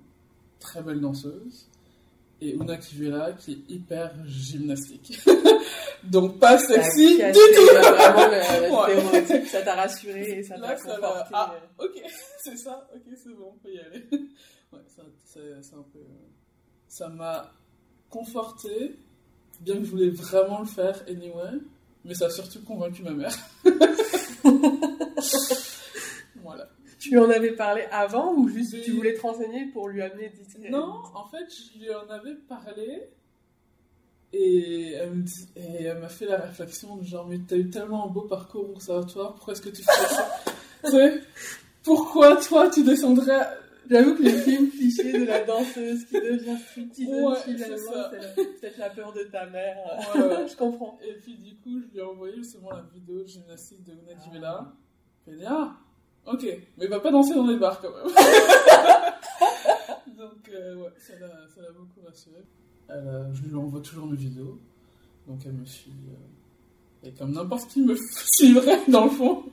très 0.58 0.82
belle 0.82 1.00
danseuse, 1.00 1.66
et 2.40 2.54
Una 2.54 2.76
Kivuela, 2.76 3.32
qui 3.32 3.52
est 3.52 3.72
hyper 3.72 4.12
gymnastique. 4.26 5.20
Donc 6.04 6.38
pas 6.38 6.56
sexy 6.58 7.16
du 7.16 7.22
tout 7.22 7.66
Vraiment, 7.74 8.28
le, 8.86 8.94
Ouais. 9.28 9.44
ça 9.46 9.62
t'a 9.62 9.74
rassuré 9.74 10.38
et 10.38 10.42
ça 10.42 10.56
t'a 10.58 10.74
conforté. 10.76 11.30
Ah, 11.32 11.54
ok, 11.78 12.02
c'est 12.44 12.56
ça, 12.56 12.88
ok, 12.94 13.02
c'est 13.22 13.34
bon, 13.34 13.52
on 13.54 13.58
peut 13.58 13.72
y 13.72 13.78
aller. 13.80 14.06
Ouais, 14.72 14.80
ça, 14.86 15.02
un 15.02 15.82
peu. 15.92 15.98
euh, 15.98 16.28
Ça 16.86 17.08
m'a 17.08 17.52
conforté, 18.10 18.96
bien 19.60 19.76
que 19.78 19.84
je 19.84 19.90
voulais 19.90 20.10
vraiment 20.10 20.60
le 20.60 20.66
faire 20.66 21.02
anyway, 21.08 21.58
mais 22.04 22.14
ça 22.14 22.26
a 22.26 22.30
surtout 22.30 22.62
convaincu 22.62 23.02
ma 23.02 23.10
mère. 23.10 23.34
voilà. 26.36 26.68
Tu 26.98 27.10
lui 27.10 27.18
en 27.18 27.30
avais 27.30 27.52
parlé 27.52 27.82
avant 27.92 28.34
ou 28.34 28.48
juste 28.48 28.82
tu 28.82 28.90
voulais 28.92 29.14
te 29.14 29.20
renseigner 29.20 29.66
pour 29.66 29.88
lui 29.88 30.02
amener 30.02 30.30
des 30.30 30.68
Non, 30.70 30.94
en 31.14 31.26
fait, 31.28 31.46
je 31.48 31.78
lui 31.78 31.94
en 31.94 32.08
avais 32.10 32.34
parlé. 32.48 33.02
Et 34.32 34.92
elle, 34.92 35.10
me 35.14 35.22
dit- 35.22 35.48
et 35.56 35.84
elle 35.84 35.98
m'a 36.00 36.08
fait 36.08 36.26
la 36.26 36.36
réflexion 36.38 36.96
de 36.96 37.04
genre, 37.04 37.26
mais 37.26 37.38
t'as 37.48 37.56
eu 37.56 37.70
tellement 37.70 38.06
un 38.06 38.10
beau 38.10 38.22
parcours 38.22 38.68
au 38.68 38.72
conservatoire, 38.74 39.34
pourquoi 39.34 39.54
est-ce 39.54 39.62
que 39.62 39.70
tu 39.70 39.82
fais 39.82 39.90
ça? 40.14 40.34
Tu 40.84 40.90
sais, 40.92 41.20
Pourquoi 41.82 42.36
toi 42.36 42.68
tu 42.68 42.84
descendrais? 42.84 43.46
J'avoue 43.90 44.14
que 44.16 44.22
le 44.22 44.30
film 44.30 44.70
cliché 44.70 45.12
de 45.18 45.24
la 45.24 45.44
danseuse 45.44 46.04
qui 46.04 46.20
devient 46.20 46.58
stripteaseuse 46.68 47.08
Ouais, 47.08 47.36
finalement, 47.42 48.10
c'est 48.36 48.60
peut-être 48.60 48.76
la 48.78 48.90
peur 48.90 49.12
de 49.14 49.22
ta 49.24 49.46
mère. 49.46 49.76
Ouais, 50.14 50.20
ouais. 50.36 50.46
Je 50.48 50.56
comprends. 50.56 50.98
Et 51.02 51.14
puis 51.14 51.36
du 51.36 51.56
coup, 51.56 51.80
je 51.80 51.86
lui 51.92 51.98
ai 51.98 52.02
envoyé 52.02 52.36
justement 52.36 52.70
la 52.70 52.82
vidéo 52.92 53.22
de 53.22 53.26
gymnastique 53.26 53.82
de 53.84 53.92
Una 53.92 54.14
Kivela. 54.22 54.72
Elle 55.26 55.38
dit 55.38 55.44
Ah, 55.48 55.72
ok, 56.32 56.46
mais 56.78 56.86
va 56.86 57.00
pas 57.00 57.10
danser 57.10 57.34
dans 57.34 57.46
les 57.46 57.56
bars 57.58 57.80
quand 57.80 57.90
même. 57.90 58.14
Donc, 60.18 60.48
euh, 60.52 60.76
ouais, 60.76 60.90
ça 60.98 61.12
l'a 61.18 61.70
beaucoup 61.72 62.06
rassuré. 62.06 62.42
Elle 62.88 63.08
a- 63.08 63.32
je 63.32 63.42
lui 63.42 63.54
envoie 63.54 63.80
toujours 63.80 64.06
mes 64.06 64.16
vidéos. 64.16 64.58
Donc, 65.26 65.40
elle 65.46 65.52
me 65.52 65.64
suit. 65.64 65.92
euh, 66.10 67.06
et 67.08 67.12
comme 67.12 67.32
n'importe 67.32 67.68
qui 67.70 67.82
me 67.82 67.94
suivrait 68.34 68.80
dans 68.88 69.04
le 69.04 69.10
fond. 69.10 69.44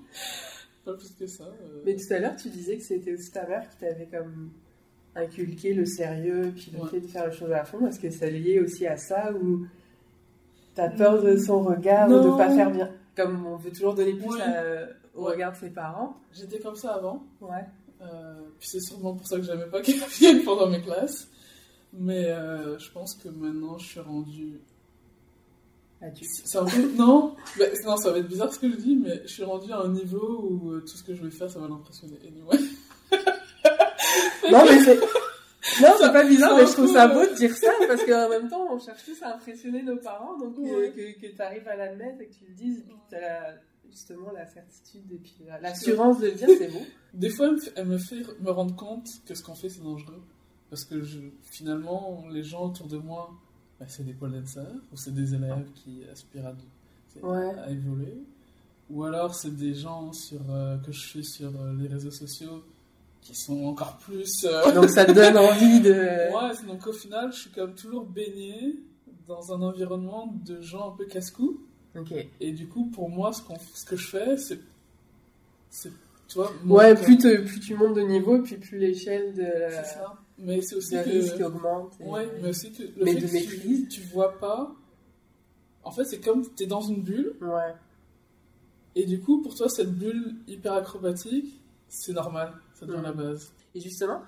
Pas 0.83 0.93
plus 0.93 1.11
que 1.19 1.27
ça. 1.27 1.43
euh. 1.43 1.81
Mais 1.85 1.95
tout 1.95 2.13
à 2.13 2.19
l'heure, 2.19 2.35
tu 2.35 2.49
disais 2.49 2.77
que 2.77 2.83
c'était 2.83 3.13
aussi 3.13 3.31
ta 3.31 3.47
mère 3.47 3.67
qui 3.69 3.77
t'avait 3.77 4.07
comme 4.07 4.51
inculqué 5.15 5.73
le 5.73 5.85
sérieux, 5.85 6.51
puis 6.55 6.71
le 6.73 6.81
Ouais. 6.81 6.89
fait 6.89 6.99
de 7.01 7.07
faire 7.07 7.27
les 7.27 7.35
choses 7.35 7.51
à 7.51 7.63
fond. 7.63 7.85
Est-ce 7.87 7.99
que 7.99 8.09
ça 8.09 8.29
lié 8.29 8.59
aussi 8.59 8.87
à 8.87 8.97
ça 8.97 9.31
ou 9.33 9.65
t'as 10.73 10.89
peur 10.89 11.21
de 11.21 11.37
son 11.37 11.63
regard 11.63 12.07
ou 12.07 12.11
Non. 12.11 12.31
de 12.33 12.37
pas 12.37 12.49
faire 12.53 12.71
bien? 12.71 12.89
Comme 13.15 13.45
on 13.45 13.55
veut 13.57 13.71
toujours 13.71 13.93
donner 13.95 14.13
plus 14.13 14.27
Ouais. 14.27 14.41
à- 14.41 14.87
au 15.15 15.25
Ouais. 15.25 15.33
regard 15.33 15.53
de 15.53 15.57
ses 15.57 15.69
parents. 15.69 16.17
J'étais 16.33 16.59
comme 16.59 16.75
ça 16.75 16.93
avant. 16.95 17.23
Ouais. 17.41 17.65
Euh, 18.01 18.35
puis 18.59 18.67
c'est 18.69 18.81
sûrement 18.81 19.13
pour 19.15 19.25
ça 19.27 19.37
que 19.37 19.43
j'aimais 19.43 19.65
pas 19.67 19.81
qu'elle 19.81 19.95
vienne 20.19 20.43
pendant 20.43 20.67
mes 20.69 20.81
classes. 20.81 21.27
Mais 21.93 22.25
euh, 22.29 22.77
je 22.77 22.91
pense 22.91 23.15
que 23.15 23.29
maintenant 23.29 23.77
je 23.77 23.85
suis 23.87 23.99
rendue. 24.01 24.59
Adulte. 26.01 26.29
C'est 26.43 26.57
un 26.57 26.65
peu. 26.65 26.91
Non, 26.97 27.35
mais, 27.57 27.71
non, 27.85 27.95
ça 27.95 28.11
va 28.11 28.19
être 28.19 28.27
bizarre 28.27 28.51
ce 28.53 28.59
que 28.59 28.69
je 28.69 28.75
dis, 28.75 28.95
mais 28.97 29.21
je 29.23 29.31
suis 29.31 29.43
rendue 29.45 29.71
à 29.71 29.79
un 29.79 29.87
niveau 29.93 30.41
où 30.49 30.71
euh, 30.71 30.81
tout 30.81 30.97
ce 30.97 31.03
que 31.03 31.15
je 31.15 31.23
vais 31.23 31.31
faire 31.31 31.49
ça 31.49 31.57
va 31.59 31.67
l'impressionner. 31.69 32.17
Anyway. 32.27 32.57
Non, 34.51 34.63
mais 34.63 34.79
c'est. 34.83 34.99
Non, 35.81 35.89
c'est 35.99 36.11
pas 36.13 36.23
bizarre, 36.23 36.55
mais 36.55 36.67
je 36.67 36.71
trouve 36.73 36.91
ça 36.93 37.07
beau 37.07 37.21
de 37.25 37.33
dire 37.33 37.55
ça, 37.55 37.71
parce 37.87 38.03
qu'en 38.05 38.29
même 38.29 38.47
temps, 38.47 38.67
on 38.71 38.77
cherche 38.79 39.03
tous 39.03 39.21
à 39.23 39.33
impressionner 39.35 39.81
nos 39.81 39.97
parents, 39.97 40.37
donc 40.37 40.55
euh, 40.59 40.91
que, 40.91 41.19
que 41.19 41.35
tu 41.35 41.41
arrives 41.41 41.67
à 41.67 41.75
l'admettre 41.75 42.21
et 42.21 42.27
que 42.27 42.33
tu 42.35 42.45
le 42.47 42.53
dises, 42.53 42.79
et 42.79 42.81
puis 42.83 42.95
que 42.95 43.09
tu 43.09 43.15
as 43.15 43.55
justement 43.91 44.31
la 44.31 44.45
certitude 44.45 45.11
et 45.11 45.17
puis 45.17 45.35
la- 45.47 45.59
l'assurance 45.59 46.19
de 46.19 46.27
le 46.27 46.33
dire, 46.33 46.47
c'est 46.57 46.71
beau. 46.71 46.81
Des 47.13 47.29
fois, 47.29 47.49
elle 47.75 47.85
me 47.87 47.97
fait- 47.97 48.25
me 48.41 48.51
rendre 48.51 48.75
compte 48.75 49.07
que 49.25 49.33
ce 49.35 49.43
qu'on 49.43 49.55
fait 49.55 49.69
c'est 49.69 49.83
dangereux. 49.83 50.21
Parce 50.69 50.83
que 50.83 51.01
je, 51.03 51.19
finalement, 51.43 52.25
les 52.31 52.43
gens 52.43 52.65
autour 52.65 52.87
de 52.87 52.97
moi, 52.97 53.31
bah, 53.79 53.85
c'est 53.87 54.03
des 54.03 54.13
pole 54.13 54.31
dancers, 54.33 54.67
ou 54.91 54.97
c'est 54.97 55.13
des 55.13 55.33
élèves 55.33 55.67
qui 55.75 56.01
aspirent 56.11 56.47
à, 56.47 56.53
Ouais. 57.25 57.53
à 57.59 57.69
évoluer. 57.69 58.17
Ou 58.89 59.03
alors 59.03 59.33
c'est 59.33 59.55
des 59.55 59.73
gens 59.73 60.11
sur, 60.13 60.41
euh, 60.49 60.77
que 60.79 60.91
je 60.91 60.99
suis 60.99 61.23
sur 61.25 61.49
euh, 61.59 61.73
les 61.79 61.87
réseaux 61.87 62.11
sociaux 62.11 62.63
qui 63.21 63.33
sont 63.35 63.63
encore 63.65 63.97
plus. 63.97 64.29
euh, 64.45 64.71
Donc 64.75 64.89
ça 64.89 65.05
te 65.05 65.11
donne 65.11 65.37
envie 65.37 65.79
de. 65.81 65.93
Ouais, 66.35 66.67
donc 66.67 66.85
au 66.87 66.93
final, 66.93 67.31
je 67.31 67.39
suis 67.41 67.49
comme 67.51 67.73
toujours 67.73 68.05
baigné 68.05 68.79
dans 69.27 69.53
un 69.53 69.61
environnement 69.61 70.33
de 70.45 70.61
gens 70.61 70.93
un 70.93 70.95
peu 70.97 71.05
casse-cou. 71.05 71.61
Ok. 71.97 72.13
Et 72.41 72.51
du 72.51 72.67
coup, 72.67 72.85
pour 72.91 73.09
moi, 73.09 73.31
ce, 73.33 73.41
qu'on- 73.41 73.57
ce 73.73 73.85
que 73.85 73.95
je 73.95 74.07
fais, 74.09 74.37
c'est. 74.37 74.59
tu 75.71 75.89
vois, 76.35 76.51
Ouais, 76.65 76.95
plus, 76.95 77.17
te- 77.17 77.41
plus 77.45 77.59
tu 77.59 77.75
montes 77.75 77.95
de 77.95 78.01
niveau, 78.01 78.41
puis 78.41 78.57
plus 78.57 78.77
l'échelle 78.77 79.33
de, 79.33 79.43
C'est 79.69 79.83
ça. 79.85 80.17
Mais 80.37 80.61
c'est 80.61 80.75
aussi 80.75 80.95
que. 80.95 81.09
risque 81.09 81.39
augmente. 81.41 81.93
et- 81.99 82.03
Ouais, 82.09 82.27
mais 82.41 82.49
aussi 82.49 82.71
que 82.73 82.83
le 82.83 83.05
Mais 83.05 83.13
fait 83.13 83.21
de 83.21 83.27
que 83.27 83.33
maîtrise. 83.33 83.87
Tu, 83.89 84.01
tu 84.01 84.07
vois 84.07 84.37
pas. 84.37 84.75
En 85.83 85.91
fait, 85.91 86.03
c'est 86.03 86.19
comme 86.19 86.45
t'es 86.55 86.65
dans 86.65 86.81
une 86.81 87.03
bulle, 87.03 87.33
Ouais. 87.41 87.73
et 88.95 89.05
du 89.05 89.19
coup, 89.21 89.41
pour 89.41 89.55
toi, 89.55 89.69
cette 89.69 89.91
bulle 89.93 90.35
hyper 90.47 90.73
acrobatique, 90.73 91.61
c'est 91.87 92.11
normal. 92.13 92.53
Ça 92.73 92.85
devient 92.85 92.97
Mhm. 92.97 93.03
la 93.03 93.13
base. 93.13 93.51
Et 93.75 93.79
justement, 93.79 94.21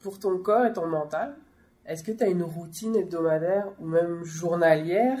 pour 0.00 0.18
ton 0.18 0.38
corps 0.38 0.64
et 0.66 0.72
ton 0.72 0.86
mental, 0.88 1.36
est-ce 1.84 2.02
que 2.02 2.10
tu 2.12 2.24
as 2.24 2.28
une 2.28 2.42
routine 2.42 2.96
hebdomadaire 2.96 3.68
ou 3.78 3.86
même 3.86 4.24
journalière 4.24 5.18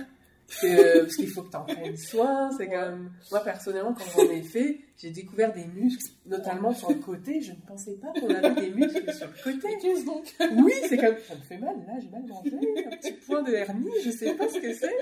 que- 0.60 1.00
Parce 1.02 1.16
qu'il 1.16 1.28
faut 1.28 1.42
que 1.42 1.50
tu 1.50 1.56
en 1.56 1.64
prennes 1.64 1.96
soin. 1.96 2.50
C'est 2.56 2.68
même... 2.68 3.10
Moi, 3.30 3.40
personnellement, 3.40 3.94
quand 3.94 4.04
j'en 4.16 4.30
ai 4.30 4.42
fait, 4.42 4.80
j'ai 4.98 5.10
découvert 5.10 5.52
des 5.52 5.64
muscles, 5.64 6.10
notamment 6.26 6.72
sur 6.74 6.88
le 6.90 6.96
côté. 6.96 7.40
Je 7.42 7.52
ne 7.52 7.56
pensais 7.66 7.94
pas 7.94 8.12
qu'on 8.18 8.28
avait 8.32 8.54
des 8.60 8.70
muscles 8.70 9.12
sur 9.12 9.26
le 9.26 9.42
côté. 9.52 9.68
Mais 9.68 9.78
qu'est-ce 9.78 10.04
donc 10.04 10.34
Oui, 10.64 10.72
c'est 10.88 10.96
comme 10.98 11.16
ça 11.28 11.34
me 11.34 11.40
fait 11.42 11.58
mal. 11.58 11.76
Là, 11.86 11.94
j'ai 12.00 12.08
mal 12.10 12.22
mangé. 12.26 12.52
Un 12.86 12.96
petit 12.96 13.12
point 13.12 13.42
de 13.42 13.52
hernie, 13.52 13.90
je 14.04 14.10
sais 14.10 14.34
pas 14.34 14.48
ce 14.48 14.58
que 14.58 14.72
c'est. 14.72 14.94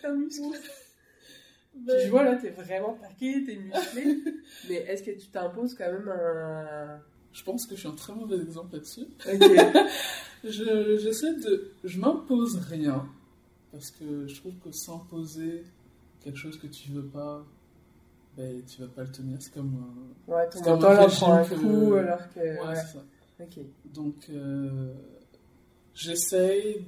C'est 0.00 0.06
un 0.08 0.14
muscle. 0.14 0.42
Puis 1.86 1.94
je 2.04 2.10
vois 2.10 2.22
là, 2.22 2.36
t'es 2.36 2.50
vraiment 2.50 2.94
taqué, 3.00 3.44
t'es 3.44 3.56
musclé. 3.56 4.18
Mais 4.68 4.74
est-ce 4.74 5.02
que 5.02 5.10
tu 5.12 5.28
t'imposes 5.28 5.74
quand 5.74 5.90
même 5.90 6.08
un. 6.08 7.00
Je 7.32 7.42
pense 7.44 7.64
que 7.66 7.74
je 7.74 7.80
suis 7.80 7.88
un 7.88 7.94
très 7.94 8.14
mauvais 8.14 8.36
exemple 8.36 8.74
là-dessus. 8.74 9.06
Ok. 9.26 9.42
Je, 10.44 10.98
j'essaie 11.00 11.34
de. 11.36 11.70
Je 11.84 11.98
m'impose 12.00 12.56
rien. 12.68 13.06
Parce 13.72 13.90
que 13.90 14.26
je 14.28 14.36
trouve 14.40 14.54
que 14.62 14.70
s'imposer 14.70 15.64
quelque 16.20 16.38
chose 16.38 16.58
que 16.58 16.66
tu 16.68 16.92
veux 16.92 17.06
pas, 17.06 17.44
ben, 18.36 18.62
tu 18.66 18.80
vas 18.82 18.88
pas 18.88 19.02
le 19.02 19.10
tenir. 19.10 19.38
C'est 19.40 19.52
comme. 19.52 19.74
euh, 20.28 20.32
Ouais, 20.32 20.48
ton 20.50 20.60
mental 20.60 20.98
un 20.98 21.04
en 21.04 21.08
prend 21.08 21.32
un 21.32 21.42
régime 21.42 21.56
que- 21.56 21.62
coup 21.62 21.94
alors 21.94 22.30
que. 22.32 22.40
Ouais, 22.40 22.60
Ouais, 22.68 22.74
c'est 22.76 22.92
ça. 22.98 23.04
Donc, 23.92 24.14
euh, 24.30 24.92
j'essaye. 25.94 26.84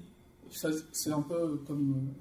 C'est 0.92 1.10
un 1.10 1.22
peu 1.22 1.56
comme, 1.66 2.12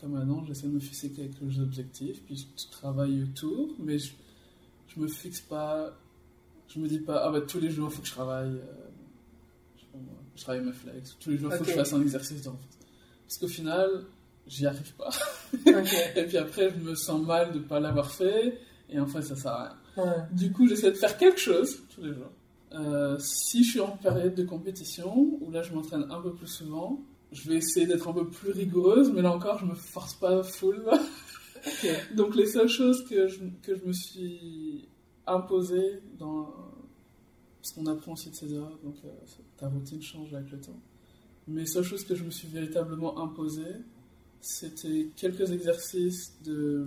comme 0.00 0.16
un 0.16 0.28
an, 0.30 0.44
j'essaie 0.44 0.66
de 0.66 0.72
me 0.72 0.80
fixer 0.80 1.10
quelques 1.10 1.58
objectifs, 1.60 2.22
puis 2.24 2.48
je 2.56 2.70
travaille 2.70 3.22
autour, 3.22 3.68
mais 3.78 3.98
je, 3.98 4.12
je 4.88 4.98
me 5.00 5.06
fixe 5.06 5.40
pas, 5.42 5.96
je 6.68 6.80
me 6.80 6.88
dis 6.88 6.98
pas, 6.98 7.22
ah 7.24 7.30
bah 7.30 7.42
tous 7.42 7.60
les 7.60 7.70
jours, 7.70 7.88
il 7.90 7.94
faut 7.94 8.02
que 8.02 8.08
je 8.08 8.12
travaille, 8.12 8.48
euh, 8.56 8.88
je, 9.76 9.82
sais 9.82 9.86
pas 9.92 9.98
moi, 9.98 10.14
je 10.34 10.42
travaille 10.42 10.64
mes 10.64 10.72
flex, 10.72 11.16
tous 11.20 11.30
les 11.30 11.38
jours, 11.38 11.52
il 11.52 11.58
faut 11.58 11.64
que 11.64 11.70
je 11.70 11.76
fasse 11.76 11.92
un 11.92 12.02
exercice. 12.02 12.42
Parce 13.26 13.38
qu'au 13.38 13.48
final, 13.48 14.04
j'y 14.46 14.66
arrive 14.66 14.94
pas. 14.94 15.10
Et 16.16 16.24
puis 16.24 16.38
après, 16.38 16.70
je 16.70 16.76
me 16.76 16.94
sens 16.94 17.24
mal 17.24 17.52
de 17.52 17.58
pas 17.58 17.80
l'avoir 17.80 18.10
fait, 18.10 18.58
et 18.88 19.00
en 19.00 19.06
fait, 19.06 19.22
ça 19.22 19.36
sert 19.36 19.52
à 19.52 19.64
rien. 19.96 20.04
Ouais. 20.04 20.22
Du 20.32 20.52
coup, 20.52 20.68
j'essaie 20.68 20.90
de 20.90 20.96
faire 20.96 21.16
quelque 21.16 21.40
chose 21.40 21.82
tous 21.94 22.02
les 22.02 22.12
jours. 22.12 22.30
Euh, 22.72 23.16
si 23.18 23.64
je 23.64 23.70
suis 23.70 23.80
en 23.80 23.96
période 23.96 24.34
de 24.34 24.44
compétition, 24.44 25.38
où 25.40 25.50
là 25.50 25.62
je 25.62 25.72
m'entraîne 25.72 26.06
un 26.10 26.20
peu 26.20 26.34
plus 26.34 26.48
souvent, 26.48 27.00
je 27.32 27.48
vais 27.48 27.56
essayer 27.56 27.86
d'être 27.86 28.08
un 28.08 28.12
peu 28.12 28.28
plus 28.28 28.50
rigoureuse, 28.50 29.10
mais 29.12 29.22
là 29.22 29.32
encore, 29.32 29.58
je 29.58 29.66
me 29.66 29.74
force 29.74 30.14
pas 30.14 30.42
full. 30.42 30.84
Donc 32.14 32.34
les 32.34 32.46
seules 32.46 32.68
choses 32.68 33.04
que 33.08 33.28
je, 33.28 33.40
que 33.62 33.76
je 33.76 33.84
me 33.84 33.92
suis 33.92 34.88
imposées 35.26 36.00
dans... 36.18 36.48
Parce 37.62 37.72
qu'on 37.74 37.86
apprend 37.86 38.12
aussi 38.12 38.30
de 38.30 38.36
ses 38.36 38.54
erreurs, 38.54 38.78
donc 38.84 38.94
euh, 39.04 39.08
ta 39.56 39.66
routine 39.66 40.00
change 40.00 40.32
avec 40.32 40.52
le 40.52 40.60
temps. 40.60 40.80
Mais 41.48 41.60
les 41.60 41.66
seules 41.66 41.84
choses 41.84 42.04
que 42.04 42.14
je 42.14 42.24
me 42.24 42.30
suis 42.30 42.48
véritablement 42.48 43.18
imposées, 43.20 43.76
c'était 44.40 45.08
quelques 45.16 45.50
exercices 45.52 46.34
de, 46.44 46.84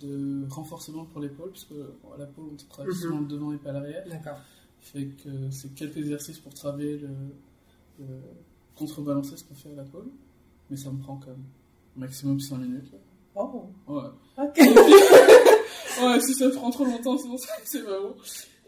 de 0.00 0.46
renforcement 0.50 1.04
pour 1.04 1.20
l'épaule, 1.20 1.50
parce 1.50 1.64
que 1.64 1.74
bon, 2.02 2.12
à 2.14 2.18
la 2.18 2.26
pole, 2.26 2.44
on 2.52 2.56
travaille 2.68 2.92
Mhm. 2.94 3.00
souvent 3.00 3.20
le 3.20 3.26
devant 3.26 3.52
et 3.52 3.58
pas 3.58 3.72
l'arrière. 3.72 4.04
D'accord. 4.08 4.38
Fait 4.80 5.06
que 5.06 5.50
c'est 5.50 5.74
quelques 5.74 5.96
exercices 5.96 6.38
pour 6.38 6.54
travailler 6.54 6.98
le, 6.98 7.08
le 7.98 8.06
contrebalancer 8.76 9.36
ce 9.36 9.44
qu'on 9.44 9.54
fait 9.54 9.72
à 9.72 9.76
la 9.76 9.84
pole. 9.84 10.08
Mais 10.70 10.76
ça 10.76 10.90
me 10.90 10.98
prend 11.00 11.16
comme 11.16 11.42
maximum 11.96 12.38
5 12.40 12.58
minutes. 12.58 12.92
là. 12.92 12.98
Oh. 13.36 13.64
Ouais. 13.88 14.08
Ok. 14.38 14.58
Ouais, 16.02 16.20
si 16.20 16.34
ça 16.34 16.50
prend 16.50 16.68
trop 16.68 16.84
longtemps, 16.84 17.16
sinon 17.16 17.36
c'est 17.64 17.82
pas 17.82 17.98
bon. 17.98 18.14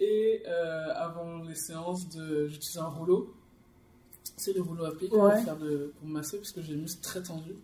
Et 0.00 0.42
euh, 0.46 0.86
avant 0.94 1.42
les 1.42 1.54
séances, 1.54 2.08
de, 2.08 2.46
j'utilise 2.48 2.78
un 2.78 2.86
rouleau. 2.88 3.34
C'est 4.38 4.52
le 4.54 4.62
rouleau 4.62 4.84
à 4.86 4.96
pic 4.96 5.12
Ouais. 5.12 5.18
pour, 5.18 5.44
faire 5.44 5.56
de, 5.56 5.92
pour 5.98 6.08
masser 6.08 6.36
parce 6.38 6.52
que 6.52 6.62
j'ai 6.62 6.72
les 6.74 6.80
muscles 6.80 7.02
très 7.02 7.22
tendus. 7.22 7.56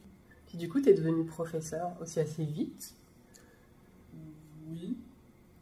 Puis 0.47 0.59
du 0.59 0.69
coup, 0.69 0.81
t'es 0.81 0.93
devenu 0.93 1.25
professeur 1.25 1.93
aussi 2.03 2.21
assez 2.21 2.45
vite. 2.45 2.93
Oui, 4.71 4.97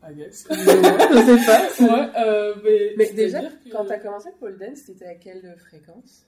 I 0.02 0.14
guess. 0.14 0.46
je 0.50 0.54
sais 0.56 1.46
pas. 1.46 1.68
ouais, 1.80 2.10
euh, 2.18 2.54
mais. 2.96 3.12
Déjà, 3.12 3.40
que- 3.42 3.70
quand 3.70 3.84
t'as 3.84 3.98
commencé 3.98 4.30
le 4.30 4.36
pole 4.38 4.58
dance, 4.58 4.84
t'étais 4.84 5.06
à 5.06 5.14
quelle 5.14 5.54
fréquence? 5.58 6.24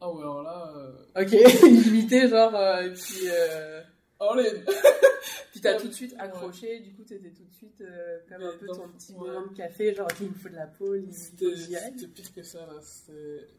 Ah 0.00 0.10
ouais, 0.12 0.20
alors 0.22 0.42
là. 0.42 0.72
Euh... 0.76 1.22
Ok, 1.22 1.30
limité 1.62 2.28
genre, 2.28 2.54
euh, 2.54 2.82
et 2.82 2.90
puis, 2.92 3.28
euh, 3.28 3.80
all 4.20 4.40
in. 4.40 4.60
puis 5.52 5.60
t'as 5.60 5.78
tout 5.78 5.88
de 5.88 5.92
suite 5.92 6.14
accroché, 6.18 6.80
du 6.80 6.92
coup 6.94 7.02
t'étais 7.02 7.30
tout 7.30 7.44
de 7.44 7.52
suite 7.52 7.80
euh, 7.80 8.18
comme 8.28 8.42
un 8.42 8.56
peu 8.56 8.66
ton 8.66 8.88
petit 8.88 9.14
moment 9.14 9.46
de 9.46 9.54
café, 9.54 9.94
genre 9.94 10.08
il 10.20 10.28
me 10.28 10.34
faut 10.34 10.48
de 10.48 10.54
la 10.54 10.66
faut 10.66 10.94
C'était 11.10 12.06
pire 12.08 12.34
que 12.34 12.42
ça 12.42 12.66
là. 12.66 12.80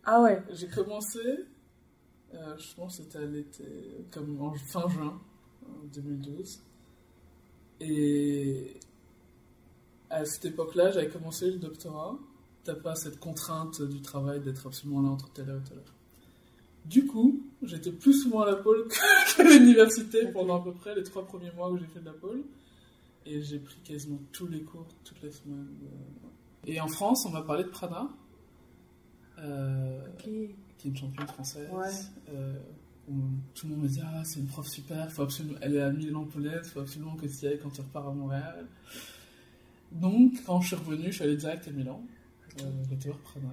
Ah 0.04 0.22
ouais, 0.22 0.42
J'ai 0.52 0.68
commencé, 0.68 1.20
euh, 2.34 2.58
je 2.58 2.76
pense 2.76 2.98
que 2.98 3.04
c'était 3.04 3.20
à 3.20 3.26
l'été, 3.26 3.66
comme 4.12 4.42
en 4.42 4.54
fin 4.54 4.88
juin 4.90 5.20
en 5.64 5.86
2012. 5.94 6.62
Et 7.82 8.80
à 10.10 10.24
cette 10.26 10.46
époque-là, 10.46 10.92
j'avais 10.92 11.10
commencé 11.10 11.52
le 11.52 11.58
doctorat. 11.58 12.18
T'as 12.64 12.76
pas 12.76 12.96
cette 12.96 13.20
contrainte 13.20 13.82
du 13.82 14.02
travail 14.02 14.40
d'être 14.40 14.66
absolument 14.66 15.02
là 15.02 15.10
entre 15.10 15.32
telle 15.34 15.50
heure 15.50 15.60
et 15.60 15.70
telle 15.70 15.78
heure. 15.78 15.94
Du 16.86 17.06
coup, 17.06 17.46
j'étais 17.68 17.92
plus 17.92 18.14
souvent 18.24 18.42
à 18.42 18.48
la 18.52 18.56
pole 18.58 18.88
qu'à 19.36 19.44
l'université 19.50 20.28
pendant 20.28 20.62
à 20.62 20.64
peu 20.64 20.74
près 20.74 20.96
les 20.96 21.04
trois 21.04 21.26
premiers 21.26 21.52
mois 21.52 21.70
où 21.72 21.78
j'ai 21.78 21.86
fait 21.86 22.00
de 22.00 22.06
la 22.06 22.14
pole. 22.14 22.44
Et 23.26 23.42
j'ai 23.42 23.58
pris 23.60 23.78
quasiment 23.84 24.20
tous 24.32 24.48
les 24.48 24.62
cours, 24.62 24.86
toutes 25.04 25.22
les 25.24 25.32
semaines. 25.32 25.68
euh. 25.84 26.28
Et 26.68 26.80
en 26.80 26.88
France, 26.88 27.26
on 27.26 27.32
m'a 27.32 27.42
parlé 27.42 27.64
de 27.64 27.70
Prana. 27.70 28.08
Euh, 29.40 30.00
qui 30.20 30.30
est 30.30 30.86
une 30.86 30.96
championne 30.96 31.28
française. 31.28 31.70
Ouais. 31.72 31.90
Euh, 32.34 32.58
où 33.10 33.14
tout 33.54 33.68
le 33.68 33.74
monde 33.76 33.84
me 33.84 33.88
dit 33.90 34.00
Ah, 34.04 34.24
c'est 34.24 34.40
une 34.40 34.48
prof 34.48 34.68
super, 34.68 35.12
faut 35.12 35.24
absolument... 35.24 35.58
elle 35.62 35.76
est 35.76 35.82
à 35.82 35.92
Milan 35.92 36.26
Paulette, 36.26 36.66
faut 36.68 36.80
absolument 36.80 37.16
que 37.16 37.26
tu 37.28 37.46
y 37.46 37.48
ailles 37.48 37.60
quand 37.62 37.70
tu 37.70 37.82
repars 37.82 38.08
à 38.08 38.14
Montréal. 38.14 38.66
Donc, 39.92 40.34
quand 40.46 40.62
je 40.62 40.68
suis 40.68 40.76
revenu, 40.76 41.06
je 41.08 41.12
suis 41.12 41.24
allé 41.24 41.36
direct 41.36 41.68
à 41.68 41.72
Milan. 41.72 42.02
Euh, 42.62 42.72
J'étais 42.90 43.10
voir 43.10 43.20
Prana. 43.20 43.50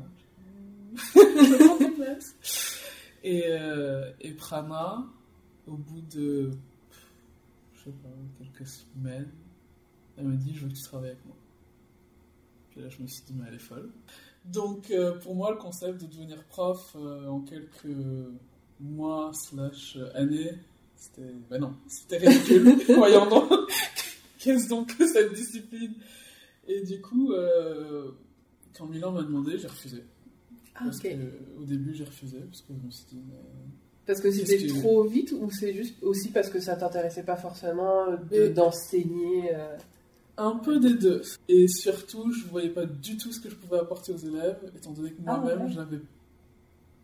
Et, 3.22 3.44
euh, 3.46 4.10
et 4.20 4.32
Prana, 4.32 5.04
au 5.66 5.76
bout 5.76 6.00
de, 6.12 6.50
je 7.74 7.84
sais 7.84 7.90
pas, 7.90 8.08
quelques 8.38 8.68
semaines, 8.68 9.30
elle 10.16 10.26
m'a 10.26 10.36
dit 10.36 10.54
Je 10.54 10.64
veux 10.64 10.68
que 10.68 10.74
tu 10.74 10.82
travailles 10.82 11.10
avec 11.10 11.24
moi. 11.24 11.36
Puis 12.70 12.80
là, 12.80 12.88
je 12.88 13.00
me 13.00 13.06
suis 13.06 13.22
dit 13.24 13.34
Mais 13.34 13.44
elle 13.48 13.54
est 13.54 13.58
folle. 13.58 13.90
Donc, 14.44 14.90
euh, 14.90 15.18
pour 15.20 15.36
moi, 15.36 15.52
le 15.52 15.56
concept 15.56 16.00
de 16.00 16.06
devenir 16.06 16.42
prof 16.44 16.96
euh, 16.96 17.28
en 17.28 17.40
quelques 17.40 17.96
mois 18.80 19.30
slash 19.34 19.96
années, 20.14 20.58
c'était... 20.96 21.32
Ben 21.48 21.60
non, 21.60 21.74
c'était 21.86 22.18
ridicule. 22.18 22.76
Voyons 22.96 23.28
donc, 23.28 23.52
qu'est-ce 24.38 24.68
donc 24.68 24.96
que 24.96 25.06
cette 25.06 25.32
discipline? 25.32 25.94
Et 26.66 26.82
du 26.82 27.00
coup, 27.00 27.32
quand 28.76 28.86
Milan 28.86 29.12
m'a 29.12 29.22
demandé, 29.22 29.58
j'ai 29.58 29.68
refusé. 29.68 30.02
Ah 30.74 30.80
Parce 30.84 30.96
ok. 30.98 31.02
que, 31.02 31.60
au 31.60 31.64
début, 31.64 31.94
j'ai 31.94 32.04
refusé, 32.04 32.38
parce 32.38 32.62
que 32.62 32.72
je 32.80 32.86
me 32.86 32.90
suis 32.90 33.04
dit... 33.10 33.20
mais- 33.28 33.34
Parce 34.06 34.20
que 34.20 34.30
c'était 34.30 34.56
que- 34.58 34.78
trop 34.80 35.04
vite 35.04 35.32
ou 35.38 35.50
c'est 35.50 35.74
juste 35.74 36.02
aussi 36.02 36.30
parce 36.30 36.48
que 36.48 36.60
ça 36.60 36.76
t'intéressait 36.76 37.22
pas 37.24 37.36
forcément 37.36 38.10
de- 38.12 38.18
Mais- 38.30 38.48
d'enseigner 38.50 39.54
euh, 39.54 39.76
Un 40.38 40.56
peu 40.56 40.80
des 40.80 40.94
deux. 40.94 41.20
Et 41.48 41.68
surtout, 41.68 42.32
je 42.32 42.46
voyais 42.46 42.70
pas 42.70 42.86
du 42.86 43.16
tout 43.18 43.30
ce 43.32 43.38
que 43.40 43.50
je 43.50 43.54
pouvais 43.54 43.78
apporter 43.78 44.12
aux 44.12 44.16
élèves, 44.16 44.58
étant 44.76 44.92
donné 44.92 45.10
que 45.12 45.20
Ah, 45.26 45.36
moi-même, 45.36 45.66
ouais. 45.66 45.70
je 45.70 45.76
n'avais 45.76 46.00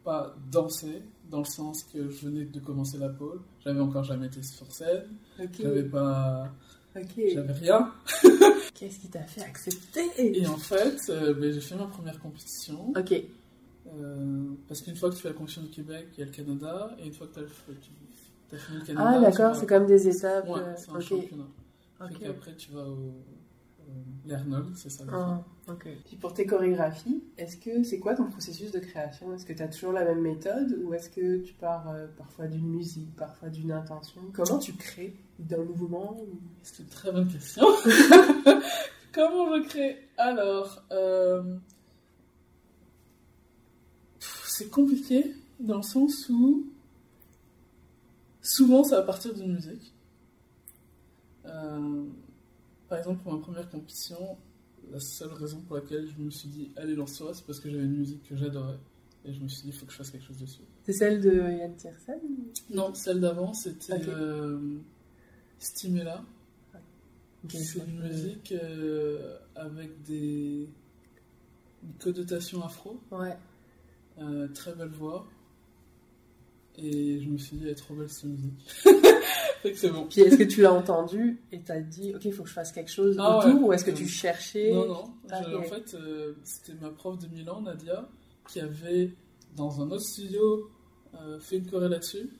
pas 0.02 0.34
dansé, 0.50 1.02
dans 1.30 1.40
le 1.40 1.44
sens 1.44 1.82
que 1.92 2.08
je 2.08 2.26
venais 2.26 2.46
de 2.46 2.60
commencer 2.60 2.96
la 2.96 3.10
pole. 3.10 3.40
J'avais 3.62 3.80
encore 3.80 4.04
jamais 4.04 4.26
été 4.28 4.42
sur 4.42 4.72
scène. 4.72 5.04
Ok. 5.38 5.50
J'avais 5.60 5.82
pas... 5.84 6.48
Ok. 6.96 7.20
J'avais 7.34 7.52
rien. 7.52 7.92
Qu'est-ce 8.74 8.98
qui 9.00 9.08
t'a 9.08 9.22
fait 9.24 9.42
accepter? 9.42 10.00
Et 10.16 10.46
en 10.46 10.56
fait, 10.56 10.96
euh, 11.10 11.34
ben, 11.34 11.52
j'ai 11.52 11.60
fait 11.60 11.74
ma 11.76 11.86
première 11.86 12.18
compétition. 12.20 12.92
Ok. 12.96 13.12
Euh, 13.96 14.50
parce 14.66 14.80
qu'une 14.82 14.96
fois 14.96 15.10
que 15.10 15.14
tu 15.16 15.22
fais 15.22 15.28
la 15.28 15.34
compétition 15.34 15.62
du 15.62 15.70
Québec, 15.70 16.08
il 16.14 16.20
y 16.20 16.22
a 16.22 16.26
le 16.26 16.32
Canada. 16.32 16.96
Et 16.98 17.06
une 17.06 17.12
fois 17.12 17.26
que 17.26 17.34
tu 17.34 17.40
as, 17.40 18.58
fini 18.58 18.78
le 18.78 18.84
Canada... 18.84 19.10
Ah 19.16 19.20
d'accord, 19.20 19.56
c'est 19.56 19.66
comme 19.66 19.86
des 19.86 20.08
étapes. 20.08 20.48
Ouais, 20.48 20.60
euh, 20.60 20.74
c'est 20.76 20.90
un 20.90 20.96
ok. 20.96 21.02
championnat. 21.02 21.46
Ok. 22.00 22.12
Fait 22.12 22.24
qu'après, 22.26 22.54
tu 22.54 22.70
vas 22.72 22.84
au... 22.84 23.12
L'Arnold, 24.26 24.76
c'est 24.76 24.90
ça. 24.90 25.04
la 25.06 25.12
Ah, 25.14 25.44
ok. 25.68 25.88
Puis 26.06 26.16
pour 26.16 26.34
tes 26.34 26.44
chorégraphies, 26.44 27.22
est-ce 27.38 27.56
que 27.56 27.82
c'est 27.82 27.98
quoi 27.98 28.14
ton 28.14 28.24
processus 28.26 28.70
de 28.70 28.78
création? 28.78 29.34
Est-ce 29.34 29.46
que 29.46 29.54
tu 29.54 29.62
as 29.62 29.68
toujours 29.68 29.92
la 29.92 30.04
même 30.04 30.20
méthode 30.20 30.78
ou 30.84 30.92
est-ce 30.92 31.08
que 31.08 31.38
tu 31.38 31.54
pars 31.54 31.88
euh, 31.88 32.06
parfois 32.18 32.46
d'une 32.46 32.68
musique, 32.68 33.14
parfois 33.16 33.48
d'une 33.48 33.72
intention? 33.72 34.20
Comment 34.34 34.58
tu 34.58 34.74
crées 34.74 35.14
d'un 35.38 35.64
mouvement 35.64 36.20
ou- 36.20 36.38
C'est 36.62 36.82
une 36.82 36.88
très 36.90 37.10
bonne 37.12 37.28
question. 37.28 37.64
Comment 39.14 39.56
je 39.56 39.66
crée? 39.66 39.96
Alors, 40.18 40.82
euh, 40.92 41.56
c'est 44.58 44.68
compliqué 44.70 45.32
dans 45.60 45.76
le 45.78 45.82
sens 45.82 46.28
où 46.28 46.66
souvent 48.42 48.82
ça 48.84 48.96
va 49.00 49.02
partir 49.02 49.34
d'une 49.34 49.52
musique. 49.54 49.92
Euh, 51.46 52.04
par 52.88 52.98
exemple, 52.98 53.22
pour 53.22 53.32
ma 53.32 53.38
première 53.40 53.68
compétition, 53.70 54.36
la 54.90 55.00
seule 55.00 55.32
raison 55.32 55.60
pour 55.60 55.76
laquelle 55.76 56.08
je 56.08 56.22
me 56.22 56.30
suis 56.30 56.48
dit 56.48 56.70
allez 56.76 56.94
lance-toi, 56.94 57.34
c'est 57.34 57.44
parce 57.44 57.60
que 57.60 57.70
j'avais 57.70 57.84
une 57.84 57.96
musique 57.98 58.22
que 58.28 58.36
j'adorais. 58.36 58.78
Et 59.24 59.32
je 59.32 59.40
me 59.40 59.48
suis 59.48 59.62
dit, 59.62 59.68
il 59.68 59.74
faut 59.74 59.84
que 59.84 59.92
je 59.92 59.96
fasse 59.98 60.10
quelque 60.10 60.24
chose 60.24 60.38
dessus. 60.38 60.60
C'est 60.84 60.92
celle 60.92 61.20
de 61.20 61.32
Yann 61.34 61.74
Tiersen 61.76 62.20
Non, 62.70 62.94
celle 62.94 63.20
d'avant, 63.20 63.52
c'était 63.52 63.94
Ok. 63.94 64.08
euh, 64.08 64.78
Stimela. 65.58 66.24
C'est 67.48 67.78
une 67.86 68.00
musique 68.00 68.52
euh, 68.52 69.36
avec 69.54 70.02
des... 70.04 70.68
une 71.82 71.92
connotation 72.00 72.64
afro, 72.64 73.00
Ouais. 73.10 73.36
Euh, 74.20 74.48
très 74.48 74.74
belle 74.74 74.88
voix. 74.88 75.26
Et 76.76 77.20
je 77.20 77.28
me 77.28 77.36
suis 77.38 77.56
dit, 77.56 77.64
elle 77.64 77.70
est 77.70 77.74
trop 77.74 77.94
belle 77.94 78.08
cette 78.08 78.26
musique. 78.26 78.70
fait 79.62 79.72
que 79.72 79.76
c'est 79.78 79.90
bon. 79.90 80.06
Puis 80.08 80.20
est-ce 80.20 80.36
que 80.36 80.44
tu 80.44 80.62
l'as 80.62 80.72
entendu 80.72 81.40
et 81.50 81.60
t'as 81.60 81.80
dit 81.80 82.14
ok 82.14 82.24
il 82.24 82.32
faut 82.32 82.44
que 82.44 82.48
je 82.48 82.54
fasse 82.54 82.70
quelque 82.70 82.90
chose 82.90 83.16
Ah 83.18 83.38
autour 83.38 83.62
ouais. 83.62 83.66
ou 83.68 83.72
est-ce 83.72 83.84
que 83.84 83.90
tu 83.90 84.06
cherchais 84.06 84.70
Non, 84.72 84.86
non. 84.86 85.04
Ah, 85.30 85.42
Je-. 85.42 85.54
En 85.56 85.62
fait, 85.62 85.94
euh, 85.94 86.34
c'était 86.44 86.74
ma 86.80 86.90
prof 86.90 87.18
de 87.18 87.26
Milan, 87.28 87.62
Nadia, 87.62 88.08
qui 88.48 88.60
avait, 88.60 89.12
dans 89.56 89.80
un 89.82 89.90
autre 89.90 90.04
studio, 90.04 90.70
euh, 91.20 91.40
fait 91.40 91.56
une 91.58 91.68
choré 91.68 91.88
là-dessus. 91.88 92.30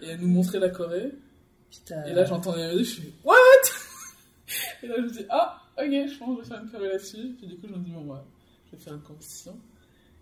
Et 0.00 0.06
elle 0.06 0.20
nous 0.20 0.28
montrait 0.28 0.60
la 0.60 0.70
t'as- 0.70 2.06
Et 2.08 2.12
là, 2.14 2.24
j'entendais 2.24 2.68
la 2.68 2.74
musique, 2.74 2.86
je 2.86 3.00
suis 3.00 3.12
What? 3.24 3.34
Et 4.84 4.86
là, 4.86 4.94
je 4.98 5.02
me 5.02 5.10
dis 5.10 5.24
Ah, 5.28 5.60
ok, 5.76 5.84
je 5.90 6.18
pense 6.18 6.38
que 6.38 6.44
je 6.44 6.48
vais 6.48 6.54
faire 6.54 6.62
une 6.62 6.70
choré 6.70 6.88
là-dessus. 6.88 7.34
Puis 7.36 7.46
du 7.48 7.56
coup, 7.56 7.66
je 7.68 7.74
me 7.74 7.84
dis 7.84 7.90
Bon, 7.90 8.04
ouais, 8.12 8.20
je 8.70 8.76
vais 8.76 8.82
faire 8.82 8.94
une 8.94 9.02
compétition. 9.02 9.58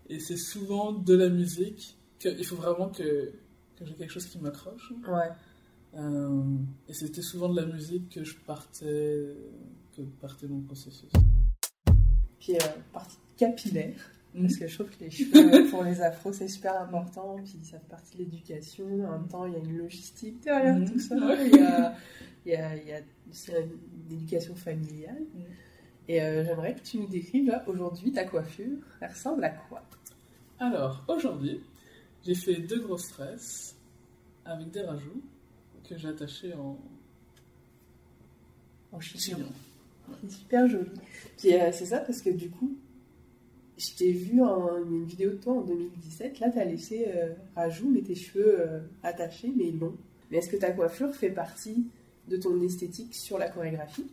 Et 0.09 0.19
c'est 0.19 0.37
souvent 0.37 0.93
de 0.93 1.13
la 1.15 1.29
musique 1.29 1.97
qu'il 2.19 2.43
faut 2.45 2.55
vraiment 2.55 2.89
que, 2.89 3.31
que 3.77 3.85
j'ai 3.85 3.93
quelque 3.93 4.11
chose 4.13 4.25
qui 4.27 4.39
m'accroche. 4.39 4.93
Ouais. 5.07 5.29
Euh, 5.95 6.43
et 6.87 6.93
c'était 6.93 7.21
souvent 7.21 7.49
de 7.49 7.59
la 7.59 7.65
musique 7.67 8.09
que 8.09 8.23
je 8.23 8.35
partais, 8.37 9.33
que 9.95 10.01
partait 10.21 10.47
mon 10.47 10.61
processus. 10.61 11.11
Puis 12.39 12.53
euh, 12.53 12.59
partie 12.93 13.17
capillaire, 13.35 13.95
parce 14.39 14.55
que 14.55 14.67
je 14.67 14.75
trouve 14.75 14.89
que 14.89 15.03
les 15.03 15.09
cheveux 15.11 15.69
pour 15.69 15.83
les 15.83 16.01
afros 16.01 16.31
c'est 16.33 16.47
super 16.47 16.79
important, 16.81 17.35
puis 17.43 17.57
ça 17.63 17.79
fait 17.79 17.87
partie 17.89 18.13
de 18.17 18.23
l'éducation. 18.23 18.85
En 19.05 19.11
même 19.19 19.27
temps, 19.27 19.45
il 19.45 19.53
y 19.53 19.55
a 19.55 19.59
une 19.59 19.77
logistique 19.77 20.41
derrière 20.43 20.77
Mhm. 20.77 20.91
tout 20.91 20.99
ça. 20.99 21.15
Ouais. 21.15 21.49
Il 21.49 21.55
y 21.57 21.63
a, 21.63 21.95
il 22.45 22.51
y 22.51 22.55
a, 22.55 22.75
il 22.77 22.87
y 22.87 22.93
a 22.93 22.99
aussi 23.29 23.51
une 23.51 24.15
éducation 24.15 24.55
familiale. 24.55 25.23
Mhm. 25.33 25.43
Et 26.09 26.21
euh, 26.21 26.45
j'aimerais 26.45 26.73
que 26.75 26.79
tu 26.81 26.99
nous 26.99 27.07
décrives 27.07 27.47
là 27.47 27.63
aujourd'hui 27.67 28.11
ta 28.13 28.23
coiffure. 28.23 28.77
Elle 29.01 29.09
ressemble 29.09 29.43
à 29.43 29.49
quoi? 29.49 29.83
Alors, 30.59 31.03
aujourd'hui, 31.07 31.61
j'ai 32.25 32.35
fait 32.35 32.55
deux 32.55 32.79
grosses 32.79 33.09
tresses 33.09 33.75
avec 34.45 34.71
des 34.71 34.81
rajouts 34.81 35.21
que 35.87 35.97
j'ai 35.97 36.07
attachés 36.07 36.53
en 36.53 36.77
En 38.91 38.99
chignon. 38.99 39.45
super 40.27 40.67
joli. 40.67 40.89
Puis 41.37 41.53
euh, 41.53 41.71
c'est 41.71 41.85
ça 41.85 41.99
parce 41.99 42.21
que 42.21 42.29
du 42.29 42.49
coup, 42.49 42.75
je 43.77 43.91
t'ai 43.95 44.11
vu 44.11 44.41
en 44.41 44.83
une 44.83 45.05
vidéo 45.05 45.31
de 45.31 45.35
toi 45.35 45.53
en 45.53 45.61
2017. 45.61 46.39
Là, 46.39 46.49
t'as 46.49 46.65
laissé 46.65 47.05
euh, 47.07 47.29
rajout, 47.55 47.89
mais 47.89 48.01
tes 48.01 48.15
cheveux 48.15 48.59
euh, 48.59 48.79
attachés, 49.03 49.53
mais 49.55 49.71
longs. 49.71 49.95
Mais 50.31 50.37
est-ce 50.37 50.49
que 50.49 50.57
ta 50.57 50.71
coiffure 50.71 51.13
fait 51.13 51.29
partie 51.29 51.85
de 52.27 52.37
ton 52.37 52.59
esthétique 52.61 53.13
sur 53.13 53.37
la 53.37 53.49
chorégraphie? 53.49 54.07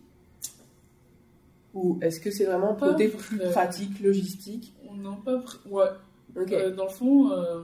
Ou 1.72 1.98
est-ce 2.02 2.20
que 2.20 2.30
c'est 2.30 2.44
vraiment 2.44 2.74
Pas 2.74 2.90
côté 2.90 3.08
plus 3.08 3.38
pratique, 3.50 3.98
logistique 4.00 4.74
On 4.88 4.94
n'a 4.94 5.18
pas. 5.24 5.42
Ouais, 5.66 5.88
Euh, 6.36 6.70
dans 6.74 6.84
le 6.84 6.90
fond, 6.90 7.30
euh, 7.32 7.62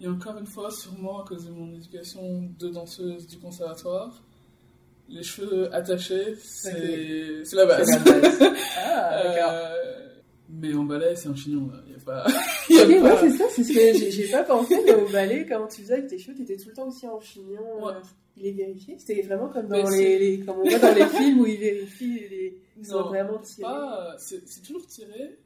il 0.00 0.06
y 0.06 0.08
a 0.08 0.12
encore 0.12 0.36
une 0.38 0.46
fois, 0.46 0.70
sûrement 0.70 1.22
à 1.22 1.26
cause 1.26 1.46
de 1.46 1.50
mon 1.52 1.72
éducation 1.74 2.48
de 2.58 2.68
danseuse 2.68 3.26
du 3.26 3.38
conservatoire, 3.38 4.22
les 5.08 5.22
cheveux 5.22 5.72
attachés, 5.74 6.34
c'est 6.42 7.44
la 7.54 7.66
base. 7.66 7.86
C'est 7.88 8.04
la 8.04 8.20
base. 8.20 8.38
ah. 8.84 9.20
Euh, 9.52 10.08
mais 10.48 10.72
en 10.74 10.84
ballet, 10.84 11.16
c'est 11.16 11.28
un 11.28 11.34
chignon, 11.34 11.68
là. 11.72 11.80
Il 11.86 11.94
n'y 11.94 12.00
a 12.00 12.04
pas. 12.04 12.26
y 12.70 12.78
a 12.78 13.02
ouais, 13.02 13.16
c'est 13.20 13.30
ça, 13.36 13.44
c'est 13.50 13.64
ce 13.64 13.72
que 13.72 14.10
j'ai- 14.10 14.30
pas 14.30 14.44
pensé, 14.44 14.76
mais 14.84 14.94
au 14.94 15.08
ballet, 15.08 15.46
quand 15.48 15.66
tu 15.68 15.82
faisais 15.82 15.94
avec 15.94 16.06
tes 16.06 16.18
cheveux, 16.18 16.36
t'étais 16.36 16.56
tout 16.56 16.68
le 16.68 16.74
temps 16.74 16.86
aussi 16.88 17.06
en 17.08 17.20
chignon. 17.20 17.84
Ouais. 17.84 17.92
euh, 17.94 18.00
il 18.36 18.46
est 18.46 18.52
vérifié? 18.52 18.96
C'était 18.98 19.22
vraiment 19.22 19.48
comme 19.48 19.66
dans 19.68 19.76
les, 19.76 19.86
c'est- 19.86 20.18
les- 20.18 20.40
comme 20.40 20.56
on 20.60 20.68
voit 20.68 20.78
dans 20.78 20.94
les 20.94 21.06
films 21.06 21.40
où 21.40 21.46
ils 21.46 21.58
vérifient 21.58 22.20
les, 22.30 22.58
ils 22.78 22.86
sont 22.86 23.00
Non, 23.00 23.08
vraiment 23.08 23.38
tirés. 23.38 23.62
pas, 23.62 24.14
c'est 24.18 24.46
c'est 24.48 24.62
toujours 24.62 24.86
tiré. 24.86 25.38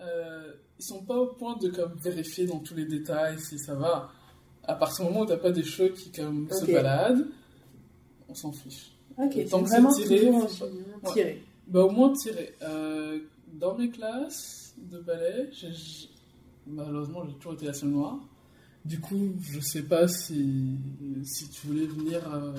Euh, 0.00 0.52
ils 0.78 0.84
sont 0.84 1.02
pas 1.04 1.16
au 1.16 1.26
point 1.28 1.56
de 1.56 1.68
comme 1.68 1.94
vérifier 2.02 2.46
dans 2.46 2.58
tous 2.58 2.74
les 2.74 2.84
détails 2.84 3.38
si 3.38 3.58
ça 3.58 3.74
va. 3.74 4.10
À 4.64 4.74
partir 4.74 5.04
du 5.06 5.10
moment 5.12 5.24
où 5.24 5.26
t'as 5.26 5.36
pas 5.36 5.52
des 5.52 5.62
cheveux 5.62 5.90
qui 5.90 6.10
comme 6.10 6.48
se 6.50 6.64
baladent, 6.70 7.26
on 8.28 8.34
s'en 8.34 8.52
fiche. 8.52 8.92
Ok, 9.16 9.46
Tant 9.48 9.64
c'est 9.66 9.80
que 9.82 9.90
c'est 9.92 10.02
tiré, 10.04 10.32
faut 10.32 10.48
chignon, 10.48 10.68
Ouais. 11.04 11.12
tiré. 11.12 11.42
Bah 11.68 11.84
au 11.84 11.90
moins 11.90 12.12
tiré. 12.12 12.54
Euh, 12.62 13.20
dans 13.52 13.76
mes 13.78 13.90
classes 13.90 14.74
de 14.78 14.98
ballet, 14.98 15.50
malheureusement 16.66 17.24
j'ai 17.26 17.34
toujours 17.34 17.54
été 17.54 17.66
la 17.66 17.72
seule 17.72 17.90
noire. 17.90 18.18
Du 18.84 19.00
coup, 19.00 19.32
je 19.40 19.60
sais 19.60 19.82
pas 19.84 20.08
si, 20.08 20.76
si 21.24 21.48
tu 21.48 21.66
voulais 21.68 21.86
venir, 21.86 22.20
euh, 22.34 22.52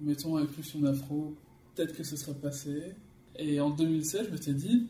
mettons 0.00 0.36
avec 0.36 0.50
plus 0.50 0.74
une 0.74 0.86
afro, 0.86 1.34
peut-être 1.74 1.94
que 1.94 2.02
ce 2.02 2.16
serait 2.16 2.34
passé. 2.34 2.94
Et 3.38 3.60
en 3.60 3.70
2016, 3.70 4.26
je 4.26 4.30
me 4.32 4.36
suis 4.36 4.54
dit, 4.54 4.88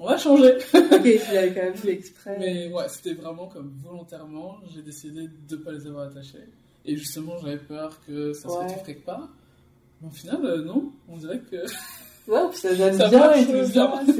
on 0.00 0.06
va 0.06 0.16
changer. 0.18 0.54
Ok, 0.74 1.02
tu 1.02 1.34
l'avais 1.34 1.54
quand 1.54 1.62
même 1.62 1.74
fait 1.76 1.92
exprès. 1.92 2.36
Mais 2.38 2.72
ouais, 2.72 2.88
c'était 2.88 3.14
vraiment 3.14 3.46
comme 3.46 3.72
volontairement, 3.82 4.56
j'ai 4.74 4.82
décidé 4.82 5.28
de 5.48 5.56
ne 5.56 5.62
pas 5.62 5.72
les 5.72 5.86
avoir 5.86 6.04
attachés. 6.08 6.44
Et 6.84 6.96
justement, 6.96 7.38
j'avais 7.38 7.58
peur 7.58 8.00
que 8.06 8.32
ça 8.32 8.48
se 8.48 8.54
Ouais. 8.54 8.64
retrouve 8.66 8.82
quelque 8.84 9.04
part. 9.04 9.28
Mais 10.00 10.08
au 10.08 10.10
final, 10.10 10.44
euh, 10.44 10.64
non, 10.64 10.92
on 11.08 11.16
dirait 11.16 11.40
que 11.40 11.56
Ouais, 12.28 12.40
puis 12.50 12.58
ça 12.58 12.74
donne 12.74 12.94
Ça 12.94 13.08
bien 13.08 13.32
et 13.32 13.44
tout 13.46 13.72
ça. 13.72 14.02
c'est- 14.06 14.12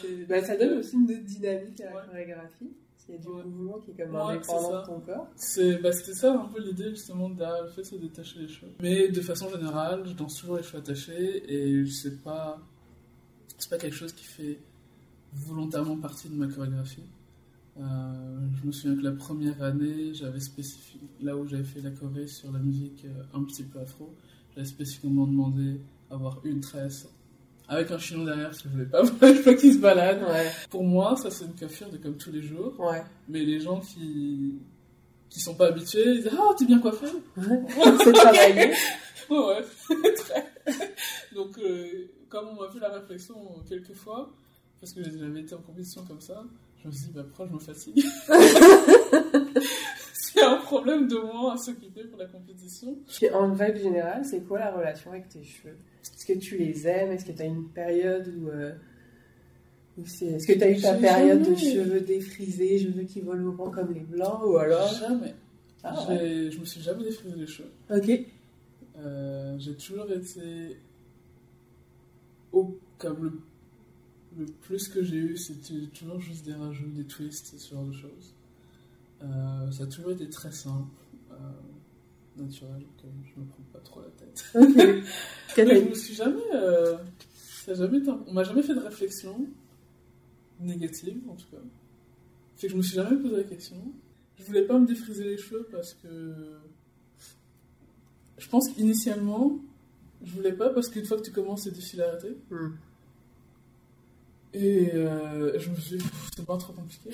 c'est- 0.00 0.26
bah, 0.28 0.42
ça 0.42 0.56
donne 0.56 0.78
aussi 0.78 0.94
une 0.96 1.10
autre 1.10 1.24
dynamique 1.24 1.80
à 1.80 1.84
la 1.90 1.96
Ouais. 1.96 2.02
chorégraphie. 2.08 2.70
Y 3.08 3.14
a 3.14 3.18
du 3.18 3.26
Ouais. 3.26 3.42
mouvement 3.44 3.78
qui 3.80 3.90
est 3.90 3.94
comme 4.04 4.14
indépendant 4.14 4.70
c'est 4.70 4.80
de 4.80 4.86
ton 4.86 5.00
corps. 5.00 5.26
C'est, 5.34 5.74
bah, 5.82 5.90
c'était 5.92 6.12
ça 6.14 6.32
un 6.32 6.46
peu 6.46 6.60
l'idée 6.62 6.90
justement 6.90 7.28
derrière 7.28 7.64
le 7.64 7.68
fait 7.70 7.82
de 7.82 7.86
se 7.86 7.94
détacher 7.96 8.38
les 8.38 8.46
cheveux. 8.48 8.70
Mais 8.80 9.08
de 9.08 9.20
façon 9.20 9.50
générale, 9.50 10.04
je 10.06 10.12
danse 10.12 10.36
toujours 10.40 10.58
les 10.58 10.62
cheveux 10.62 10.78
attachés 10.78 11.42
et 11.52 11.84
je 11.84 11.90
sais 11.90 12.16
pas, 12.22 12.60
c'est 13.58 13.68
pas 13.68 13.78
quelque 13.78 13.96
chose 13.96 14.12
qui 14.12 14.24
fait 14.24 14.58
volontairement 15.32 15.96
partie 15.96 16.28
de 16.28 16.34
ma 16.34 16.46
chorégraphie. 16.46 17.04
Euh, 17.78 17.82
je 18.60 18.66
me 18.66 18.72
souviens 18.72 18.96
que 18.96 19.02
la 19.02 19.12
première 19.12 19.62
année, 19.62 20.12
j'avais 20.12 20.38
là 21.20 21.36
où 21.36 21.46
j'avais 21.46 21.64
fait 21.64 21.80
la 21.80 21.90
choré 21.90 22.26
sur 22.26 22.52
la 22.52 22.58
musique 22.58 23.04
euh, 23.06 23.22
un 23.38 23.44
petit 23.44 23.62
peu 23.62 23.78
afro, 23.78 24.14
j'avais 24.54 24.66
spécifiquement 24.66 25.26
demandé 25.26 25.80
avoir 26.10 26.40
une 26.44 26.60
tresse 26.60 27.08
avec 27.68 27.90
un 27.92 27.98
chignon 27.98 28.24
derrière 28.24 28.48
parce 28.48 28.62
que 28.62 28.68
je 28.68 28.74
voulais 28.74 28.86
pas 28.86 29.02
voir 29.04 29.56
qui 29.56 29.72
se. 29.72 29.78
Ouais, 29.78 30.50
Pour 30.68 30.82
moi, 30.82 31.16
ça 31.16 31.30
c'est 31.30 31.44
une 31.44 31.54
coiffure 31.54 31.88
de 31.88 31.98
comme 31.98 32.16
tous 32.16 32.32
les 32.32 32.42
jours. 32.42 32.74
ouais. 32.80 33.02
Mais 33.28 33.44
les 33.44 33.60
gens 33.60 33.80
qui 33.80 34.58
qui 35.28 35.40
sont 35.40 35.54
pas 35.54 35.68
habitués, 35.68 36.02
ils 36.04 36.22
disent 36.22 36.30
Ah, 36.36 36.52
t'es 36.58 36.66
bien 36.66 36.80
coiffé 36.80 37.06
c'est 38.04 38.12
travaillé. 38.12 38.72
Ouais, 39.30 39.38
ouais, 39.90 40.12
très. 40.14 40.44
Donc, 41.32 41.56
euh, 41.58 42.08
comme 42.28 42.48
on 42.48 42.60
m'a 42.60 42.68
fait 42.68 42.80
la 42.80 42.88
réflexion 42.88 43.36
quelques 43.68 43.94
fois, 43.94 44.28
parce 44.80 44.92
que 44.92 45.02
j'avais 45.02 45.40
été 45.40 45.54
en 45.54 45.58
compétition 45.62 46.04
comme 46.06 46.20
ça, 46.20 46.42
je 46.82 46.88
me 46.88 46.92
suis 46.92 47.06
dit 47.06 47.12
Bah, 47.14 47.24
pourquoi 47.24 47.46
je 47.46 47.52
me 47.52 47.58
fatigue? 47.58 48.04
C'est 50.12 50.42
un 50.42 50.56
problème 50.58 51.08
de 51.08 51.16
moins 51.16 51.54
à 51.54 51.56
s'occuper 51.56 52.04
pour 52.04 52.18
la 52.18 52.26
compétition. 52.26 52.96
En 53.34 53.52
règle 53.52 53.80
générale, 53.80 54.24
c'est 54.24 54.40
quoi 54.46 54.58
la 54.60 54.70
relation 54.70 55.10
avec 55.10 55.28
tes 55.28 55.42
cheveux? 55.42 55.76
Est-ce 56.04 56.24
que 56.24 56.38
tu 56.38 56.56
les 56.56 56.86
aimes? 56.86 57.10
Est-ce 57.10 57.24
que 57.24 57.32
tu 57.32 57.42
as 57.42 57.46
une 57.46 57.68
période 57.68 58.32
où. 58.38 58.48
euh, 58.48 58.72
où. 59.98 60.02
Est-ce 60.02 60.46
que 60.46 60.52
tu 60.52 60.62
as 60.62 60.70
eu 60.70 60.80
ta 60.80 60.94
J'ai 60.94 61.00
période 61.00 61.40
de 61.40 61.54
jamais- 61.54 61.72
cheveux 61.72 62.00
défrisés, 62.00 62.78
cheveux 62.78 63.02
qui 63.02 63.20
volent 63.20 63.48
au 63.48 63.52
vent 63.52 63.70
comme 63.70 63.92
les 63.92 64.00
blancs 64.00 64.40
Ou 64.44 64.56
alors? 64.56 64.88
Jamais. 64.94 65.34
Ah, 65.82 65.94
J'ai- 66.06 66.12
ouais. 66.14 66.50
Je 66.52 66.60
me 66.60 66.64
suis 66.64 66.80
jamais 66.80 67.02
défrisé 67.04 67.34
les 67.36 67.46
cheveux. 67.46 67.70
Ok. 67.90 68.10
Euh, 68.98 69.56
j'ai 69.58 69.74
toujours 69.74 70.10
été 70.12 70.76
au, 72.52 72.78
comme 72.98 73.24
le, 73.24 73.32
le 74.38 74.46
plus 74.46 74.88
que 74.88 75.02
j'ai 75.02 75.16
eu 75.16 75.36
c'était 75.36 75.86
toujours 75.92 76.20
juste 76.20 76.44
des 76.44 76.54
rajouts 76.54 76.90
des 76.90 77.04
twists 77.04 77.58
ce 77.58 77.74
genre 77.74 77.84
de 77.84 77.92
choses. 77.92 78.34
Euh, 79.22 79.70
ça 79.70 79.82
a 79.84 79.86
toujours 79.86 80.12
été 80.12 80.28
très 80.30 80.52
simple 80.52 80.88
euh, 81.32 81.34
naturel 82.36 82.82
comme 83.02 83.10
je 83.24 83.40
me 83.40 83.46
prends 83.46 83.62
pas 83.72 83.80
trop 83.80 84.00
la 84.00 84.08
tête. 84.10 84.44
Je 85.56 85.88
me 85.88 85.94
suis 85.94 86.14
jamais 86.14 86.40
euh, 86.54 86.96
ça 87.64 87.72
a 87.72 87.74
jamais 87.74 87.98
été 87.98 88.08
un- 88.10 88.22
on 88.26 88.32
m'a 88.32 88.44
jamais 88.44 88.62
fait 88.62 88.74
de 88.74 88.80
réflexion 88.80 89.46
négative 90.60 91.20
en 91.28 91.34
tout 91.34 91.46
cas. 91.50 91.58
Fait 92.56 92.66
que 92.68 92.72
je 92.72 92.76
me 92.76 92.82
suis 92.82 92.94
jamais 92.94 93.16
posé 93.16 93.36
la 93.36 93.44
question. 93.44 93.76
Je 94.38 94.44
voulais 94.44 94.62
pas 94.66 94.78
me 94.78 94.86
défriser 94.86 95.24
les 95.24 95.36
cheveux 95.38 95.66
parce 95.70 95.94
que 95.94 96.34
je 98.38 98.48
pense 98.48 98.68
qu'initialement 98.70 99.58
je 100.22 100.32
voulais 100.34 100.52
pas 100.52 100.70
parce 100.70 100.88
qu'une 100.88 101.04
fois 101.04 101.16
que 101.18 101.22
tu 101.22 101.32
commences 101.32 101.64
c'est 101.64 101.70
difficile 101.72 102.02
à 102.02 102.08
arrêter. 102.08 102.36
Hmm. 102.50 102.70
Et 104.52 104.90
euh, 104.94 105.58
je 105.58 105.70
me 105.70 105.76
suis 105.76 105.96
dit 105.98 106.04
c'est 106.36 106.46
pas 106.46 106.56
trop 106.56 106.72
compliqué 106.72 107.10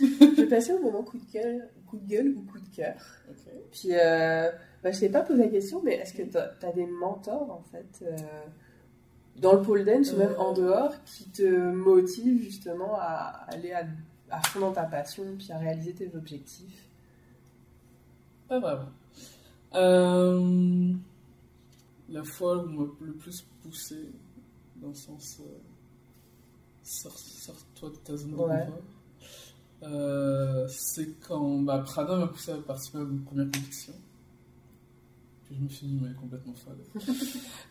Je 0.00 0.40
vais 0.42 0.46
passer 0.48 0.72
au 0.72 0.80
moment 0.80 1.02
coup 1.02 1.18
de 1.18 1.32
gueule, 1.32 1.68
coup 1.86 1.98
de 1.98 2.06
gueule 2.06 2.34
ou 2.36 2.42
coup 2.42 2.58
de 2.58 2.68
cœur. 2.74 2.96
Ok. 3.30 3.52
Puis, 3.70 3.90
euh, 3.92 4.50
bah, 4.82 4.90
je 4.90 5.00
t'ai 5.00 5.08
pas 5.08 5.22
posé 5.22 5.44
la 5.44 5.48
question, 5.48 5.80
mais 5.84 5.94
est-ce 5.94 6.14
que 6.14 6.22
tu 6.22 6.36
as, 6.36 6.72
des 6.72 6.86
mentors, 6.86 7.50
en 7.50 7.62
fait, 7.70 8.04
euh, 8.04 8.16
dans 9.36 9.54
le 9.54 9.62
pole 9.62 9.84
dance 9.84 10.12
ou 10.12 10.16
même 10.16 10.32
Euh. 10.32 10.38
en 10.38 10.52
dehors, 10.52 10.94
qui 11.04 11.30
te 11.30 11.70
motivent 11.70 12.42
justement 12.42 12.96
à 12.96 13.46
aller 13.48 13.72
à, 13.72 13.84
à 14.30 14.40
fond 14.42 14.60
dans 14.60 14.72
ta 14.72 14.84
passion, 14.84 15.24
puis 15.38 15.52
à 15.52 15.58
réaliser 15.58 15.92
tes 15.92 16.14
objectifs? 16.16 16.88
Pas 18.48 18.58
vraiment. 18.58 18.90
Euh, 19.74 20.92
la 22.08 22.24
fois 22.24 22.58
où 22.58 22.68
on 22.68 22.72
m'a 22.72 22.86
le 23.00 23.12
plus 23.12 23.46
poussé, 23.62 24.10
dans 24.84 24.90
le 24.90 24.94
sens. 24.94 25.38
euh, 25.40 25.44
sors- 26.82 27.18
Sors-toi 27.18 27.90
de 27.90 27.96
ta 27.96 28.16
zone 28.16 28.30
de 28.32 28.36
Ouais. 28.36 28.68
euh, 29.82 30.66
c'est 30.68 31.18
quand 31.20 31.58
bah, 31.60 31.78
Prada 31.80 32.16
m'a 32.16 32.26
poussé 32.26 32.52
à 32.52 32.56
participer 32.58 32.98
à 32.98 33.02
une 33.02 33.22
première 33.22 33.46
compétition. 33.46 33.92
Puis 35.44 35.56
je 35.56 35.60
me 35.62 35.68
suis 35.68 35.86
dit, 35.86 35.98
mais 36.00 36.14
complètement 36.14 36.54
folle. 36.54 36.78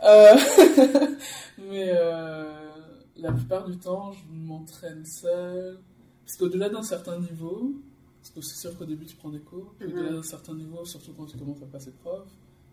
Euh, 0.03 0.35
mais 1.69 1.91
euh, 1.95 2.69
la 3.15 3.31
plupart 3.31 3.65
du 3.69 3.77
temps, 3.77 4.11
je 4.11 4.23
m'entraîne 4.31 5.05
seul. 5.05 5.79
Parce 6.25 6.37
qu'au-delà 6.37 6.69
d'un 6.69 6.83
certain 6.83 7.17
niveau, 7.19 7.73
parce 8.21 8.31
que 8.31 8.41
c'est 8.41 8.57
sûr 8.57 8.77
qu'au 8.77 8.85
début 8.85 9.05
tu 9.05 9.15
prends 9.15 9.29
des 9.29 9.39
cours, 9.39 9.73
puis 9.79 9.87
Mhm. 9.87 9.93
au-delà 9.97 10.11
d'un 10.13 10.23
certain 10.23 10.53
niveau, 10.55 10.83
surtout 10.85 11.13
quand 11.13 11.25
tu 11.25 11.37
commences 11.37 11.61
à 11.63 11.65
passer 11.67 11.91
prof, 11.91 12.27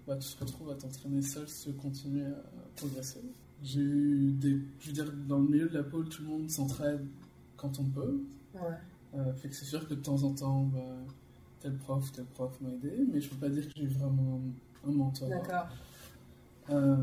bah, 0.06 0.16
tu 0.16 0.28
te 0.34 0.40
retrouves 0.44 0.70
à 0.70 0.74
t'entraîner 0.74 1.22
seul 1.22 1.48
si 1.48 1.62
tu 1.64 1.68
veux 1.70 1.76
continuer 1.76 2.24
à 2.26 2.42
progresser. 2.76 3.22
J'ai 3.62 3.80
eu 3.80 4.32
des. 4.32 4.58
Je 4.80 4.86
veux 4.88 4.92
dire, 4.92 5.12
dans 5.28 5.38
le 5.38 5.48
milieu 5.48 5.68
de 5.68 5.74
la 5.76 5.84
pole, 5.84 6.08
tout 6.08 6.22
le 6.22 6.28
monde 6.28 6.50
s'entraide 6.50 7.04
quand 7.56 7.78
on 7.78 7.84
peut. 7.84 8.22
Ouais. 8.54 8.60
Euh, 9.14 9.32
fait 9.34 9.48
que 9.48 9.54
c'est 9.54 9.64
sûr 9.66 9.86
que 9.88 9.94
de 9.94 10.00
temps 10.00 10.22
en 10.22 10.32
temps, 10.34 10.64
bah, 10.64 10.78
tel 11.60 11.74
prof, 11.76 12.10
tel 12.12 12.24
prof 12.26 12.58
m'a 12.60 12.70
aidé, 12.70 13.06
mais 13.12 13.20
je 13.20 13.28
peux 13.28 13.36
pas 13.36 13.48
dire 13.48 13.66
que 13.66 13.72
j'ai 13.76 13.86
vraiment 13.86 14.40
un, 14.86 14.92
mentor. 14.92 15.28
D'accord. 15.28 15.66
Euh, 16.70 16.96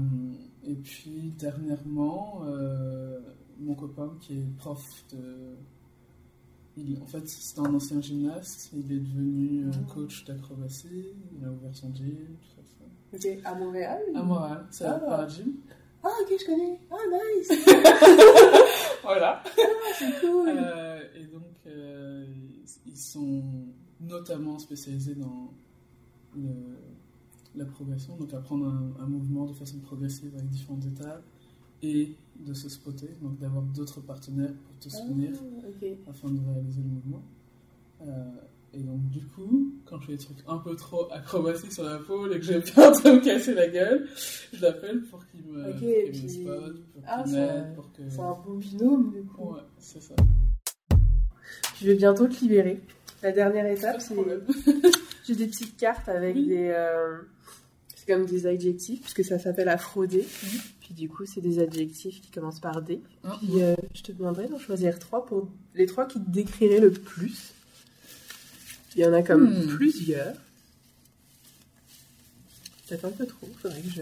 et 0.64 0.76
puis 0.76 1.34
dernièrement, 1.38 2.42
euh, 2.46 3.20
mon 3.60 3.76
copain 3.76 4.16
qui 4.22 4.40
est 4.40 4.56
prof 4.58 4.84
de. 5.12 5.56
il- 6.78 7.00
en 7.02 7.06
fait, 7.06 7.28
c'est 7.28 7.60
un 7.60 7.74
ancien 7.74 8.02
gymnaste, 8.02 8.72
il 8.74 8.92
est 8.92 9.00
devenu 9.00 9.66
Ah. 9.74 9.94
coach 9.94 10.26
d'acrobatie, 10.26 11.08
il 11.38 11.46
a 11.46 11.52
ouvert 11.52 11.76
son 11.76 11.94
gym, 11.94 12.16
tout 12.56 12.62
ça. 12.64 12.86
Ok, 13.14 13.40
à 13.44 13.56
Montréal 13.56 14.02
À 14.16 14.24
Montréal, 14.24 14.66
c'est 14.72 14.86
Ah. 14.86 14.96
à 15.24 15.28
Ah, 16.10 16.14
ok, 16.22 16.38
je 16.40 16.46
connais. 16.46 16.80
Ah, 16.90 16.96
nice. 17.12 17.52
Voilà. 19.04 19.42
Ah, 19.46 19.62
c'est 19.98 20.20
cool. 20.22 20.50
Euh, 20.50 21.02
et 21.16 21.26
donc, 21.26 21.44
euh, 21.66 22.26
ils- 22.86 22.96
sont 22.98 23.44
notamment 24.02 24.58
spécialisés 24.60 25.16
dans 25.16 25.54
le, 26.36 26.50
la 27.56 27.66
progression, 27.66 28.16
donc 28.18 28.34
apprendre 28.34 28.66
un, 28.66 29.04
un 29.04 29.08
mouvement 29.08 29.46
de 29.46 29.54
façon 29.54 29.80
progressive 29.80 30.34
avec 30.36 30.50
différentes 30.50 30.84
étapes 30.86 31.24
et 31.84 32.16
de 32.40 32.54
se 32.54 32.70
spotter, 32.70 33.10
donc 33.22 33.38
d'avoir 33.38 33.64
d'autres 33.64 34.02
partenaires 34.02 34.54
pour 34.66 34.78
te 34.80 34.90
soutenir 34.90 35.32
Ah, 35.36 35.68
ok. 35.70 35.90
afin 36.10 36.32
de 36.32 36.40
réaliser 36.52 36.82
le 36.82 36.88
mouvement. 36.90 37.22
Euh, 38.02 38.32
et 38.74 38.80
donc, 38.80 39.08
du 39.10 39.26
coup, 39.26 39.74
quand 39.86 40.00
je 40.02 40.08
fais 40.08 40.12
des 40.14 40.18
trucs 40.24 40.38
un 40.48 40.58
peu 40.58 40.76
trop 40.76 41.12
acrobatiques 41.12 41.72
sur 41.72 41.84
la 41.84 41.98
pole 41.98 42.34
et 42.34 42.40
que 42.40 42.46
j'ai 42.46 42.60
peur 42.60 42.92
de 43.02 43.10
me 43.12 43.20
casser 43.24 43.54
la 43.54 43.68
gueule, 43.68 44.08
je 44.54 44.62
l'appelle 44.62 45.02
pour 45.04 45.26
qu'il 45.28 45.44
me, 45.46 45.70
Ok, 45.70 45.72
pour 45.72 45.80
qu'il 45.80 46.44
me 46.46 46.74
puis- 46.74 46.84
pour 46.94 47.04
Ah, 47.08 47.24
qu'il 47.24 47.32
ça- 47.34 47.40
m'aide, 47.40 47.76
pour 47.76 47.92
que. 47.94 48.02
C'est 48.10 48.20
un 48.20 48.34
bon 48.46 48.54
binôme, 48.56 49.12
du 49.12 49.24
coup. 49.24 49.54
Ouais, 49.54 49.62
c'est 49.80 50.02
ça. 50.02 50.14
Je 51.80 51.86
vais 51.88 51.96
bientôt 51.96 52.28
te 52.28 52.40
libérer. 52.42 52.82
La 53.24 53.32
dernière 53.32 53.66
étape, 53.68 54.02
c'est 54.02 54.14
problème. 54.14 54.42
j'ai 55.28 55.36
des 55.36 55.48
petites 55.48 55.78
cartes 55.78 56.08
avec 56.10 56.36
Oui. 56.36 56.48
des. 56.48 56.70
euh, 56.76 57.18
C'est 57.96 58.14
comme 58.14 58.26
des 58.26 58.46
adjectifs, 58.48 59.02
puisque 59.02 59.24
ça 59.24 59.40
s'appelle 59.40 59.70
afrodé. 59.70 60.20
Mhm. 60.20 60.60
Puis 60.82 60.94
du 60.94 61.10
coup, 61.10 61.26
c'est 61.26 61.42
des 61.42 61.60
adjectifs 61.60 62.22
qui 62.22 62.32
commencent 62.32 62.60
par 62.62 62.82
D. 62.82 63.02
Hein 63.24 63.36
Puis 63.42 63.62
euh, 63.62 63.76
je 63.94 64.04
te 64.04 64.12
demanderai 64.12 64.48
d'en 64.48 64.60
choisir 64.60 64.98
trois 65.00 65.26
pour 65.26 65.50
les 65.76 65.86
trois 65.86 66.06
qui 66.06 66.20
te 66.24 66.30
décriraient 66.30 66.80
le 66.80 66.92
plus. 66.92 67.54
Il 68.98 69.04
y 69.04 69.06
en 69.06 69.14
a 69.14 69.22
comme 69.22 69.48
Hmm. 69.48 69.76
plusieurs. 69.76 70.34
Peut-être 72.88 73.06
un 73.06 73.12
peu 73.12 73.26
trop, 73.28 73.48
faudrait 73.62 73.82
que 73.82 73.90
je. 73.90 74.02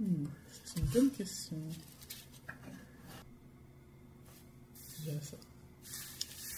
Hmm, 0.00 0.24
C'est 0.64 0.80
une 0.80 0.86
bonne 0.86 1.10
question. 1.10 1.56
Dirais 5.02 5.18
ça. 5.22 5.36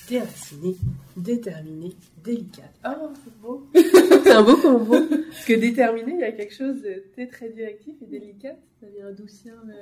Déracinée, 0.08 0.76
déterminée, 1.16 1.96
délicate. 2.22 2.72
Oh, 2.86 3.10
c'est 3.24 3.36
beau. 3.40 3.68
c'est 3.74 4.30
un 4.30 4.42
beau 4.44 4.56
combo. 4.58 4.94
Parce 5.08 5.44
que 5.44 5.54
déterminé, 5.54 6.12
il 6.14 6.20
y 6.20 6.24
a 6.24 6.30
quelque 6.30 6.54
chose 6.54 6.80
de 6.82 7.24
très 7.24 7.48
directif 7.50 7.96
et 8.02 8.06
délicate. 8.06 8.60
Ça 8.80 8.86
vient 8.86 9.08
adoucir 9.08 9.54
le. 9.66 9.74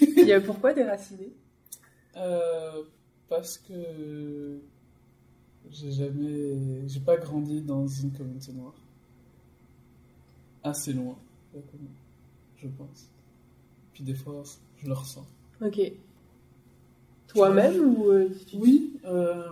Il 0.00 0.26
y 0.26 0.32
a 0.32 0.40
pourquoi 0.40 0.72
déraciné? 0.72 1.32
Euh, 2.16 2.82
parce 3.28 3.56
que 3.58 4.60
j'ai 5.72 5.90
jamais, 5.92 6.86
j'ai 6.88 7.00
pas 7.00 7.16
grandi 7.16 7.60
dans 7.62 7.86
une 7.86 8.12
communauté 8.12 8.52
noire. 8.52 8.74
Assez 10.62 10.92
loin, 10.92 11.18
je 12.56 12.68
pense. 12.68 13.08
Puis 13.92 14.04
des 14.04 14.14
fois, 14.14 14.42
je 14.76 14.86
le 14.86 14.92
ressens. 14.92 15.26
Ok. 15.60 15.80
Toi-même 17.28 17.80
ou. 17.96 18.10
euh, 18.10 18.28
tu- 18.46 18.56
Oui, 18.56 19.00
euh, 19.04 19.48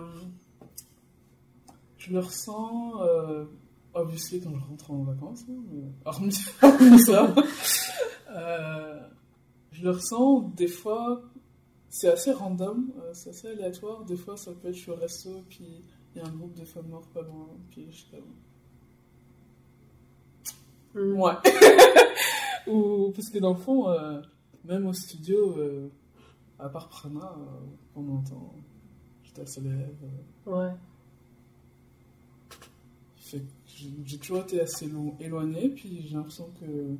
je 1.97 2.11
le 2.13 2.19
ressens, 2.19 3.01
euh, 3.01 3.45
obviously, 3.93 4.39
quand 4.39 4.55
je 4.57 4.65
rentre 4.65 4.91
en 4.91 5.03
vacances, 5.03 5.43
hein, 5.49 5.61
mais 5.71 5.83
hormis, 6.05 6.31
ça. 6.31 7.33
euh, 8.29 8.99
je 9.71 9.83
le 9.83 9.91
ressens 9.91 10.41
des 10.55 10.67
fois, 10.67 11.21
c'est 11.89 12.09
assez 12.09 12.31
random, 12.31 12.91
euh, 12.99 13.11
c'est 13.13 13.31
assez 13.31 13.47
aléatoire. 13.49 14.05
Des 14.05 14.15
fois, 14.15 14.37
ça 14.37 14.51
peut 14.53 14.69
être 14.69 14.75
je 14.75 14.79
suis 14.81 14.91
au 14.91 14.95
resto, 14.95 15.43
puis 15.49 15.83
il 16.15 16.21
y 16.21 16.25
a 16.25 16.27
un 16.27 16.31
groupe 16.31 16.53
de 16.59 16.65
femmes 16.65 16.87
noires 16.89 17.07
pas 17.13 17.21
loin, 17.21 17.47
puis 17.69 17.85
je 17.89 17.95
suis 17.97 18.07
comme. 18.11 18.21
Hmm. 20.93 21.19
Ouais. 21.19 21.33
Ou 22.67 23.11
parce 23.15 23.29
que 23.29 23.39
dans 23.39 23.51
le 23.53 23.59
fond, 23.59 23.89
euh, 23.89 24.21
même 24.65 24.85
au 24.87 24.93
studio, 24.93 25.57
euh, 25.57 25.89
à 26.59 26.69
part 26.69 26.89
Prana, 26.89 27.35
euh, 27.37 27.99
un 27.99 28.21
temps, 28.23 28.53
j'étais 29.23 29.41
assez 29.41 29.61
élève. 29.61 29.95
euh, 30.47 30.51
Ouais. 30.51 30.71
fait 33.15 33.39
que 33.39 33.45
j'ai 34.05 34.17
toujours 34.17 34.39
été 34.39 34.59
assez 34.61 34.87
lo- 34.87 35.15
éloigné, 35.19 35.69
puis 35.69 36.05
j'ai 36.07 36.15
l'impression 36.15 36.49
que 36.59 36.95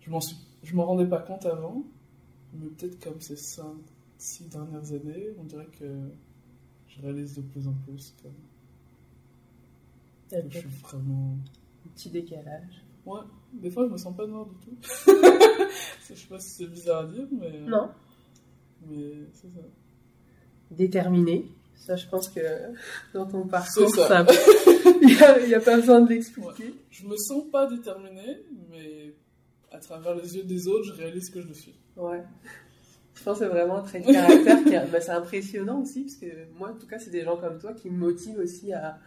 je 0.00 0.10
m'en 0.10 0.20
suis, 0.20 0.36
je 0.64 0.74
m'en 0.74 0.84
rendais 0.86 1.06
pas 1.06 1.20
compte 1.20 1.46
avant, 1.46 1.84
mais 2.54 2.66
peut-être 2.66 3.02
comme 3.02 3.20
ces 3.20 3.36
cinq, 3.36 3.76
six 4.18 4.48
dernières 4.48 4.92
années, 4.92 5.28
on 5.38 5.44
dirait 5.44 5.68
que 5.78 6.10
je 6.90 7.02
réalise 7.02 7.36
de 7.36 7.42
plus 7.42 7.66
en 7.66 7.74
plus 7.86 8.14
que, 8.22 8.28
que 10.36 10.50
je 10.50 10.58
suis 10.58 10.68
vraiment. 10.82 11.36
un 11.86 11.88
petit 11.90 12.10
décalage. 12.10 12.84
Ouais, 13.06 13.20
des 13.52 13.70
fois 13.70 13.86
je 13.86 13.92
me 13.92 13.96
sens 13.96 14.16
pas 14.16 14.26
noir 14.26 14.46
du 14.46 14.54
tout. 14.56 14.76
je 15.06 16.14
sais 16.14 16.28
pas 16.28 16.38
si 16.38 16.50
c'est 16.50 16.66
bizarre 16.66 17.02
à 17.02 17.06
dire, 17.06 17.26
mais. 17.32 17.60
Non. 17.60 17.90
Mais 18.86 19.12
c'est 19.32 19.48
ça. 19.48 19.60
Déterminé. 20.70 21.46
Ça, 21.74 21.96
je 21.96 22.06
pense 22.08 22.28
que 22.28 22.40
dans 23.14 23.26
ton 23.26 23.46
parcours, 23.46 23.88
ça. 23.88 24.26
Il 25.02 25.48
n'y 25.48 25.54
a, 25.54 25.60
pas 25.60 25.76
besoin 25.76 26.02
de 26.02 26.10
l'expliquer. 26.10 26.74
Je 26.90 27.06
me 27.06 27.16
sens 27.16 27.44
pas 27.50 27.66
déterminé, 27.66 28.42
mais 28.70 29.14
à 29.70 29.78
travers 29.78 30.14
les 30.14 30.36
yeux 30.36 30.44
des 30.44 30.68
autres, 30.68 30.84
je 30.84 30.92
réalise 30.92 31.30
que 31.30 31.40
je 31.40 31.48
le 31.48 31.54
suis. 31.54 31.74
Ouais. 31.96 32.22
Je 33.20 33.24
pense 33.24 33.38
que 33.38 33.44
c'est 33.44 33.50
vraiment 33.50 33.76
un 33.76 33.82
trait 33.82 34.00
de 34.00 34.10
caractère 34.10 34.64
qui 34.64 34.90
bah, 34.90 35.00
c'est 35.00 35.10
impressionnant 35.10 35.82
aussi, 35.82 36.02
parce 36.04 36.16
que 36.16 36.26
moi, 36.58 36.70
en 36.70 36.74
tout 36.74 36.86
cas, 36.86 36.98
c'est 36.98 37.10
des 37.10 37.22
gens 37.22 37.36
comme 37.36 37.58
toi 37.58 37.74
qui 37.74 37.90
me 37.90 37.98
motivent 37.98 38.38
aussi 38.38 38.72
à, 38.72 38.98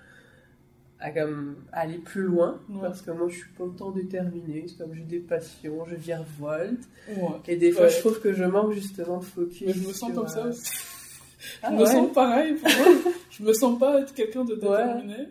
à 0.99 1.09
comme, 1.09 1.55
aller 1.71 1.97
plus 1.97 2.21
loin. 2.21 2.61
Ouais. 2.69 2.81
Parce 2.81 3.01
que 3.01 3.09
moi, 3.09 3.27
je 3.27 3.37
suis 3.37 3.49
pas 3.57 3.63
autant 3.63 3.89
déterminée. 3.89 4.65
C'est 4.67 4.77
comme 4.77 4.93
j'ai 4.93 5.01
des 5.01 5.19
passions, 5.19 5.83
je 5.89 5.95
virevolte. 5.95 6.83
Ouais. 7.09 7.27
Et 7.47 7.55
des 7.55 7.71
fois, 7.71 7.85
Ouais. 7.85 7.89
je 7.89 7.99
trouve 8.01 8.19
que 8.21 8.33
je 8.33 8.43
manque 8.43 8.73
justement 8.73 9.17
de 9.17 9.23
focus. 9.25 9.63
Mais 9.65 9.73
je 9.73 9.87
me 9.87 9.93
sens 9.93 10.13
comme 10.13 10.27
ça 10.27 10.45
euh, 10.45 10.49
aussi. 10.49 10.63
Ah 11.61 11.71
je 11.71 11.75
me 11.75 11.85
sens 11.85 12.13
pareil. 12.13 12.53
Pour 12.53 12.69
moi, 12.69 13.11
je 13.29 13.43
me 13.43 13.51
sens 13.51 13.77
pas 13.77 13.99
être 13.99 14.13
quelqu'un 14.13 14.45
de 14.45 14.55
déterminé, 14.55 15.27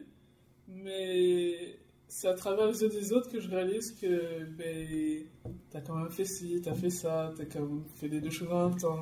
mais 0.68 1.78
c'est 2.06 2.28
à 2.28 2.34
travers 2.34 2.66
les 2.66 2.82
yeux 2.82 2.90
des 2.90 3.14
autres 3.14 3.30
que 3.30 3.40
je 3.40 3.48
réalise 3.48 3.92
que 3.92 4.44
ben, 4.58 5.24
t'as 5.72 5.80
quand 5.80 5.94
même 5.96 6.10
fait 6.10 6.24
ci, 6.24 6.60
t'as 6.62 6.74
fait 6.74 6.90
ça, 6.90 7.32
t'as 7.36 7.44
quand 7.46 7.60
même 7.60 7.82
fait 7.96 8.08
les 8.08 8.20
deux 8.20 8.30
choses 8.30 8.52
en 8.52 8.68
même 8.68 8.78
temps. 8.78 8.98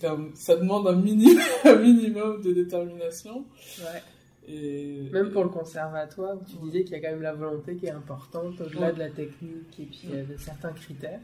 quand 0.00 0.16
même- 0.18 0.32
ça 0.34 0.56
demande 0.56 0.86
un, 0.88 0.96
mini, 0.96 1.28
un 1.64 1.76
minimum 1.76 2.42
de 2.42 2.52
détermination. 2.52 3.44
Ouais. 3.78 4.02
Et, 4.48 5.08
Même 5.12 5.30
pour 5.30 5.44
le 5.44 5.50
conservatoire, 5.50 6.36
tu 6.44 6.56
disais 6.56 6.82
qu'il 6.82 6.92
y 6.94 6.96
a 6.96 7.00
quand 7.00 7.10
même 7.12 7.22
la 7.22 7.32
volonté 7.32 7.76
qui 7.76 7.86
est 7.86 7.90
importante, 7.90 8.60
au-delà 8.60 8.88
Ouais. 8.88 8.92
de 8.92 8.98
la 8.98 9.10
technique 9.10 9.78
et 9.78 9.84
puis 9.84 10.08
euh, 10.12 10.24
de 10.24 10.36
certains 10.36 10.72
critères. 10.72 11.20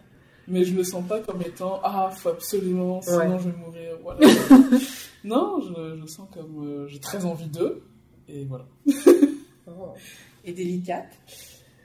Mais 0.46 0.64
je 0.64 0.74
le 0.74 0.84
sens 0.84 1.04
pas 1.06 1.20
comme 1.20 1.42
étant 1.42 1.78
ah 1.82 2.10
faut 2.10 2.30
absolument 2.30 3.02
sinon 3.02 3.38
je 3.38 3.50
vais 3.50 3.56
mourir 3.58 3.98
voilà. 4.02 4.20
non 5.24 5.60
je, 5.60 5.96
je 5.96 6.00
le 6.00 6.06
sens 6.06 6.26
comme 6.32 6.64
euh, 6.66 6.86
j'ai 6.86 7.00
très 7.00 7.26
envie 7.26 7.48
d'eux 7.48 7.82
et 8.28 8.44
voilà. 8.46 8.64
Oh. 9.66 9.92
Et 10.46 10.52
délicate. 10.54 11.12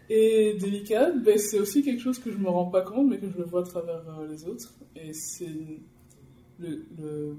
Et 0.10 0.58
délicate, 0.60 1.24
ben, 1.24 1.38
c'est 1.38 1.60
aussi 1.60 1.82
quelque 1.84 2.02
chose 2.02 2.20
que 2.20 2.32
je 2.32 2.38
me 2.38 2.50
rends 2.50 2.70
pas 2.70 2.82
compte, 2.82 3.10
mais 3.10 3.20
que 3.20 3.30
je 3.30 3.38
le 3.38 3.46
vois 3.46 3.62
à 3.62 3.64
travers 3.64 4.04
euh, 4.20 4.28
les 4.28 4.46
autres. 4.46 4.74
Et 4.96 5.14
c'est 5.14 5.48
le, 6.60 6.86
le- 6.98 7.36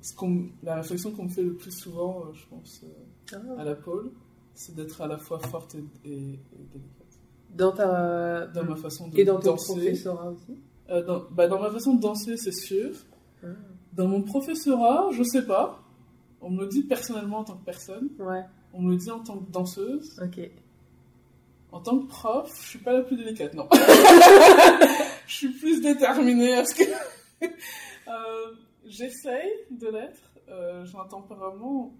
ce 0.00 0.14
qu'on- 0.14 0.48
la 0.62 0.76
réflexion 0.76 1.10
qu'on 1.12 1.24
me 1.24 1.28
fait 1.28 1.42
le 1.42 1.54
plus 1.54 1.70
souvent, 1.72 2.24
euh, 2.26 2.32
je 2.34 2.46
pense, 2.48 2.80
euh, 2.84 2.88
Ah. 3.32 3.60
à 3.60 3.64
la 3.64 3.74
pôle, 3.74 4.10
c'est 4.54 4.74
d'être 4.74 5.00
à 5.00 5.06
la 5.06 5.18
fois 5.18 5.38
forte 5.38 5.74
et, 5.76 5.84
et- 6.08 6.12
et 6.34 6.64
délicate. 6.72 7.06
Dans 7.56 7.72
ta... 7.72 8.46
Dans 8.48 8.64
ma 8.64 8.76
façon 8.76 9.08
de 9.08 9.18
Et 9.18 9.24
dans 9.24 9.38
ton 9.40 9.52
danser. 9.52 9.72
professorat 9.74 10.30
aussi 10.30 10.60
dans, 10.88 11.24
bah, 11.32 11.48
dans 11.48 11.60
ma 11.60 11.70
façon 11.70 11.94
de 11.94 12.00
danser, 12.00 12.36
c'est 12.36 12.52
sûr. 12.52 12.90
Ah. 13.42 13.46
Dans 13.92 14.06
mon 14.06 14.22
professorat, 14.22 15.10
je 15.12 15.22
sais 15.24 15.44
pas. 15.44 15.82
On 16.40 16.50
me 16.50 16.62
le 16.62 16.68
dit 16.68 16.82
personnellement 16.84 17.38
en 17.38 17.44
tant 17.44 17.56
que 17.56 17.64
personne. 17.64 18.08
Ouais, 18.20 18.44
On 18.72 18.82
me 18.82 18.90
le 18.92 18.96
dit 18.96 19.10
en 19.10 19.18
tant 19.20 19.38
que 19.38 19.50
danseuse. 19.50 20.16
ok. 20.22 20.50
En 21.72 21.80
tant 21.80 21.98
que 21.98 22.06
prof, 22.06 22.50
je 22.62 22.68
suis 22.68 22.78
pas 22.78 22.92
la 22.92 23.02
plus 23.02 23.16
délicate, 23.16 23.54
non. 23.54 23.68
je 25.26 25.34
suis 25.34 25.52
plus 25.52 25.82
déterminée 25.82 26.54
à 26.54 26.64
ce 26.64 26.74
que. 26.74 26.84
Euh, 28.08 28.54
J'essaye 28.86 29.50
de 29.72 29.88
l'être. 29.88 30.20
Euh, 30.48 30.84
J'ai 30.84 30.96
un 30.96 31.06
tempérament. 31.06 31.92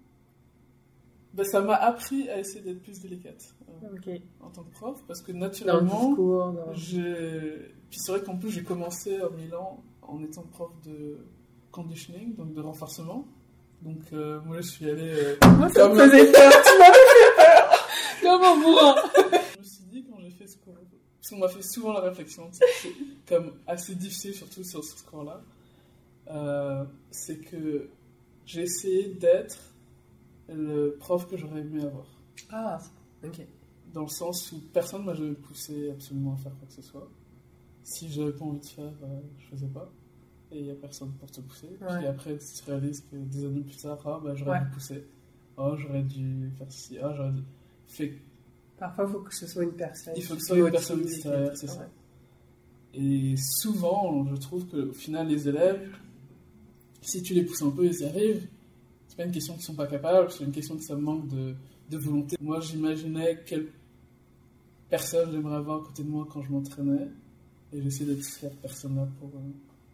Ben, 1.35 1.44
ça 1.44 1.61
m'a 1.61 1.74
appris 1.74 2.31
à 2.31 2.38
essayer 2.38 2.61
d'être 2.61 2.81
plus 2.81 3.00
délicate 3.00 3.42
euh, 3.83 4.18
en 4.40 4.50
tant 4.50 4.62
que 4.62 4.70
prof 4.70 5.02
parce 5.07 5.20
que 5.20 5.33
naturellement, 5.33 6.11
discours. 6.11 6.55
Puis 6.72 7.98
c'est 7.98 8.12
vrai 8.12 8.22
qu'en 8.22 8.37
plus, 8.37 8.50
j'ai 8.50 8.62
commencé 8.62 9.20
à 9.20 9.29
Milan 9.31 9.83
en 10.00 10.22
étant 10.22 10.44
prof 10.44 10.70
de 10.85 11.18
conditioning, 11.72 12.35
donc 12.37 12.55
de 12.55 12.61
renforcement. 12.61 13.26
Donc, 13.83 14.00
euh, 14.12 14.40
moi, 14.46 14.57
je 14.61 14.68
suis 14.68 14.88
allée. 14.88 15.37
Moi, 15.59 15.68
ça 15.68 15.88
me 15.88 15.98
faisait 15.98 16.33
peur. 16.33 16.52
Tu 16.64 16.79
m'avais 16.79 16.92
fait 16.94 17.37
peur. 17.37 17.87
Comme 18.22 18.42
un 18.42 18.57
bourrin. 18.62 18.94
je 19.55 19.59
me 19.59 19.64
suis 19.64 19.85
dit, 19.85 20.05
quand 20.09 20.16
j'ai 20.31 20.37
fait 20.37 20.47
ce 20.47 20.57
cours, 20.59 20.75
parce 20.75 21.31
qu'on 21.31 21.39
m'a 21.39 21.49
fait 21.49 21.62
souvent 21.62 21.93
la 21.93 22.01
réflexion, 22.01 22.49
c'est 22.53 22.93
comme 23.27 23.53
assez 23.67 23.95
difficile, 23.95 24.35
surtout 24.35 24.65
sur 24.65 24.83
ce 24.85 25.03
cours-là, 25.05 25.41
euh, 26.31 26.85
c'est 27.11 27.39
que 27.39 27.89
j'ai 28.45 28.62
essayé 28.62 29.15
d'être 29.15 29.59
le 30.49 30.97
prof 30.99 31.27
que 31.29 31.37
j'aurais 31.37 31.61
aimé 31.61 31.83
avoir. 31.85 32.07
Ah, 32.51 32.79
ok. 33.25 33.47
Dans 33.93 34.03
le 34.03 34.09
sens 34.09 34.53
où 34.53 34.61
personne 34.73 35.01
ne 35.03 35.07
m'a 35.07 35.15
jamais 35.15 35.35
poussé 35.35 35.91
absolument 35.91 36.35
à 36.35 36.37
faire 36.37 36.53
quoi 36.59 36.67
que 36.69 36.75
ce 36.75 36.83
soit. 36.83 37.09
Si 37.83 38.09
j'avais 38.09 38.33
pas 38.33 38.45
envie 38.45 38.61
de 38.61 38.67
faire, 38.67 38.93
euh, 39.03 39.21
je 39.39 39.47
faisais 39.47 39.69
pas. 39.69 39.91
Et 40.53 40.59
il 40.59 40.65
n'y 40.65 40.71
a 40.71 40.75
personne 40.75 41.12
pour 41.15 41.31
te 41.31 41.41
pousser. 41.41 41.69
Ouais. 41.81 41.99
Puis 41.99 42.07
après, 42.07 42.39
tu 42.39 42.62
te 42.62 42.71
réalises 42.71 43.01
que 43.11 43.17
des 43.17 43.45
années 43.45 43.62
plus 43.62 43.77
tard, 43.77 43.99
ah, 44.05 44.21
bah, 44.23 44.35
j'aurais 44.35 44.59
Ouais. 44.59 44.65
dû 44.65 44.71
pousser. 44.71 45.05
Oh, 45.57 45.75
j'aurais 45.77 46.03
dû 46.03 46.51
faire 46.59 46.71
ceci. 46.71 46.99
Ah, 46.99 47.12
j'aurais 47.17 47.33
dû. 47.33 47.43
Fait 47.89 48.19
Parfois, 48.79 49.05
il 49.09 49.12
faut 49.12 49.21
que 49.21 49.35
ce 49.35 49.47
soit 49.47 49.62
une 49.65 49.73
personne. 49.73 50.12
Il 50.17 50.23
faut 50.23 50.35
que 50.35 50.41
ce 50.41 50.47
soit 50.49 50.59
une 50.59 50.71
personne 50.71 51.01
et 51.01 51.05
extérieure, 51.05 51.53
c'est 51.57 51.67
ça. 51.67 51.79
ouais. 51.81 51.87
Et 52.99 53.35
souvent, 53.37 54.27
je 54.27 54.37
trouve 54.37 54.67
qu'au 54.67 54.93
final, 54.93 55.29
les 55.29 55.49
élèves, 55.49 55.89
si 57.03 57.23
tu 57.23 57.35
les 57.35 57.43
pousses 57.45 57.62
un 57.62 57.71
peu, 57.71 57.87
ils 57.87 58.01
y 58.01 58.05
arrivent. 58.05 58.47
C'est 59.09 59.17
pas 59.17 59.25
une 59.25 59.33
question 59.33 59.55
qu'ils 59.55 59.62
sont 59.65 59.75
pas 59.75 59.87
capables, 59.87 60.31
c'est 60.31 60.45
une 60.45 60.53
question 60.53 60.77
que 60.77 60.83
ça 60.83 60.95
manque 60.97 61.27
de, 61.29 61.55
de 61.91 61.97
volonté. 61.99 62.37
Moi, 62.41 62.61
j'imaginais 62.61 63.43
quelle 63.47 63.69
personne 64.91 65.31
j'aimerais 65.33 65.57
avoir 65.57 65.83
à 65.83 65.85
côté 65.87 66.03
de 66.03 66.09
moi 66.09 66.27
quand 66.31 66.43
je 66.43 66.51
m'entraînais. 66.51 67.09
Et 67.73 67.83
j'essaie 67.83 68.05
d'être 68.05 68.23
cette 68.23 68.57
personne-là 68.61 69.09
pour. 69.19 69.29
euh, 69.29 69.41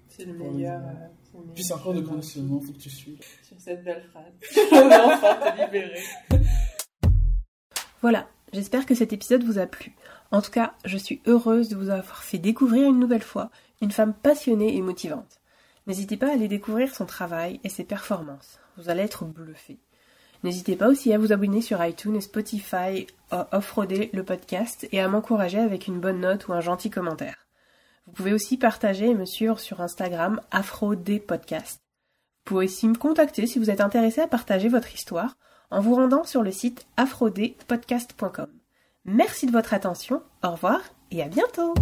C'est 0.09 0.25
le 0.25 0.35
meilleur. 0.35 0.81
euh, 0.83 1.39
Puis 1.55 1.65
c'est 1.65 1.73
encore 1.75 1.95
de 1.95 2.01
conditionnement, 2.03 2.61
faut 2.61 2.73
que 2.73 2.79
tu 2.79 2.91
suives. 2.91 3.19
Sur 3.43 3.59
cette 3.61 3.83
belle 3.85 4.03
phrase. 4.11 4.33
On 4.73 4.89
va 4.89 5.07
enfin 5.17 5.37
te 5.57 5.65
libérer. 5.65 6.01
Voilà, 8.01 8.29
j'espère 8.53 8.87
que 8.87 8.95
cet 8.95 9.13
épisode 9.13 9.45
vous 9.45 9.59
a 9.59 9.67
plu. 9.67 9.95
En 10.31 10.41
tout 10.43 10.51
cas, 10.51 10.75
je 10.85 10.97
suis 10.97 11.21
heureuse 11.27 11.69
de 11.69 11.77
vous 11.77 11.91
avoir 11.91 12.23
fait 12.23 12.39
découvrir 12.39 12.89
une 12.89 12.99
nouvelle 12.99 13.23
fois 13.23 13.51
une 13.81 13.93
femme 13.93 14.15
passionnée 14.15 14.77
et 14.77 14.83
motivante. 14.83 15.41
N'hésitez 15.87 16.17
pas 16.17 16.29
à 16.29 16.35
aller 16.35 16.49
découvrir 16.49 16.95
son 16.95 17.07
travail 17.07 17.61
et 17.65 17.69
ses 17.69 17.85
performances. 17.85 18.61
Vous 18.77 18.89
allez 18.89 19.03
être 19.03 19.25
bluffés. 19.25 19.81
N'hésitez 20.45 20.77
pas 20.77 20.89
aussi 20.89 21.13
à 21.13 21.19
vous 21.19 21.33
abonner 21.33 21.61
sur 21.61 21.85
iTunes 21.85 22.17
et 22.17 22.21
Spotify, 22.21 23.07
à 23.31 23.57
offroader 23.57 24.11
le 24.13 24.25
podcast 24.25 24.89
et 24.91 25.01
à 25.01 25.09
m'encourager 25.09 25.59
avec 25.59 25.87
une 25.87 26.01
bonne 26.01 26.21
note 26.21 26.49
ou 26.49 26.53
un 26.53 26.61
gentil 26.61 26.91
commentaire. 26.91 27.47
Vous 28.07 28.13
pouvez 28.13 28.33
aussi 28.33 28.57
partager 28.57 29.11
et 29.11 29.15
me 29.15 29.25
suivre 29.25 29.61
sur 29.61 29.81
Instagram 29.81 30.41
AfroDPodcast. 30.51 31.79
Vous 31.79 32.43
pouvez 32.45 32.65
aussi 32.65 32.89
me 32.89 32.97
contacter 32.97 33.47
si 33.47 33.61
vous 33.61 33.71
êtes 33.71 33.81
intéressé 33.81 34.21
à 34.21 34.27
partager 34.27 34.69
votre 34.69 34.93
histoire 34.93 35.37
en 35.73 35.81
vous 35.81 35.95
rendant 35.95 36.25
sur 36.25 36.43
le 36.43 36.53
site 36.53 36.87
afrodepodcast.com. 36.97 38.49
Merci 39.05 39.47
de 39.47 39.53
votre 39.53 39.75
attention, 39.75 40.23
au 40.45 40.51
revoir 40.51 40.81
et 41.11 41.23
à 41.23 41.29
bientôt 41.29 41.75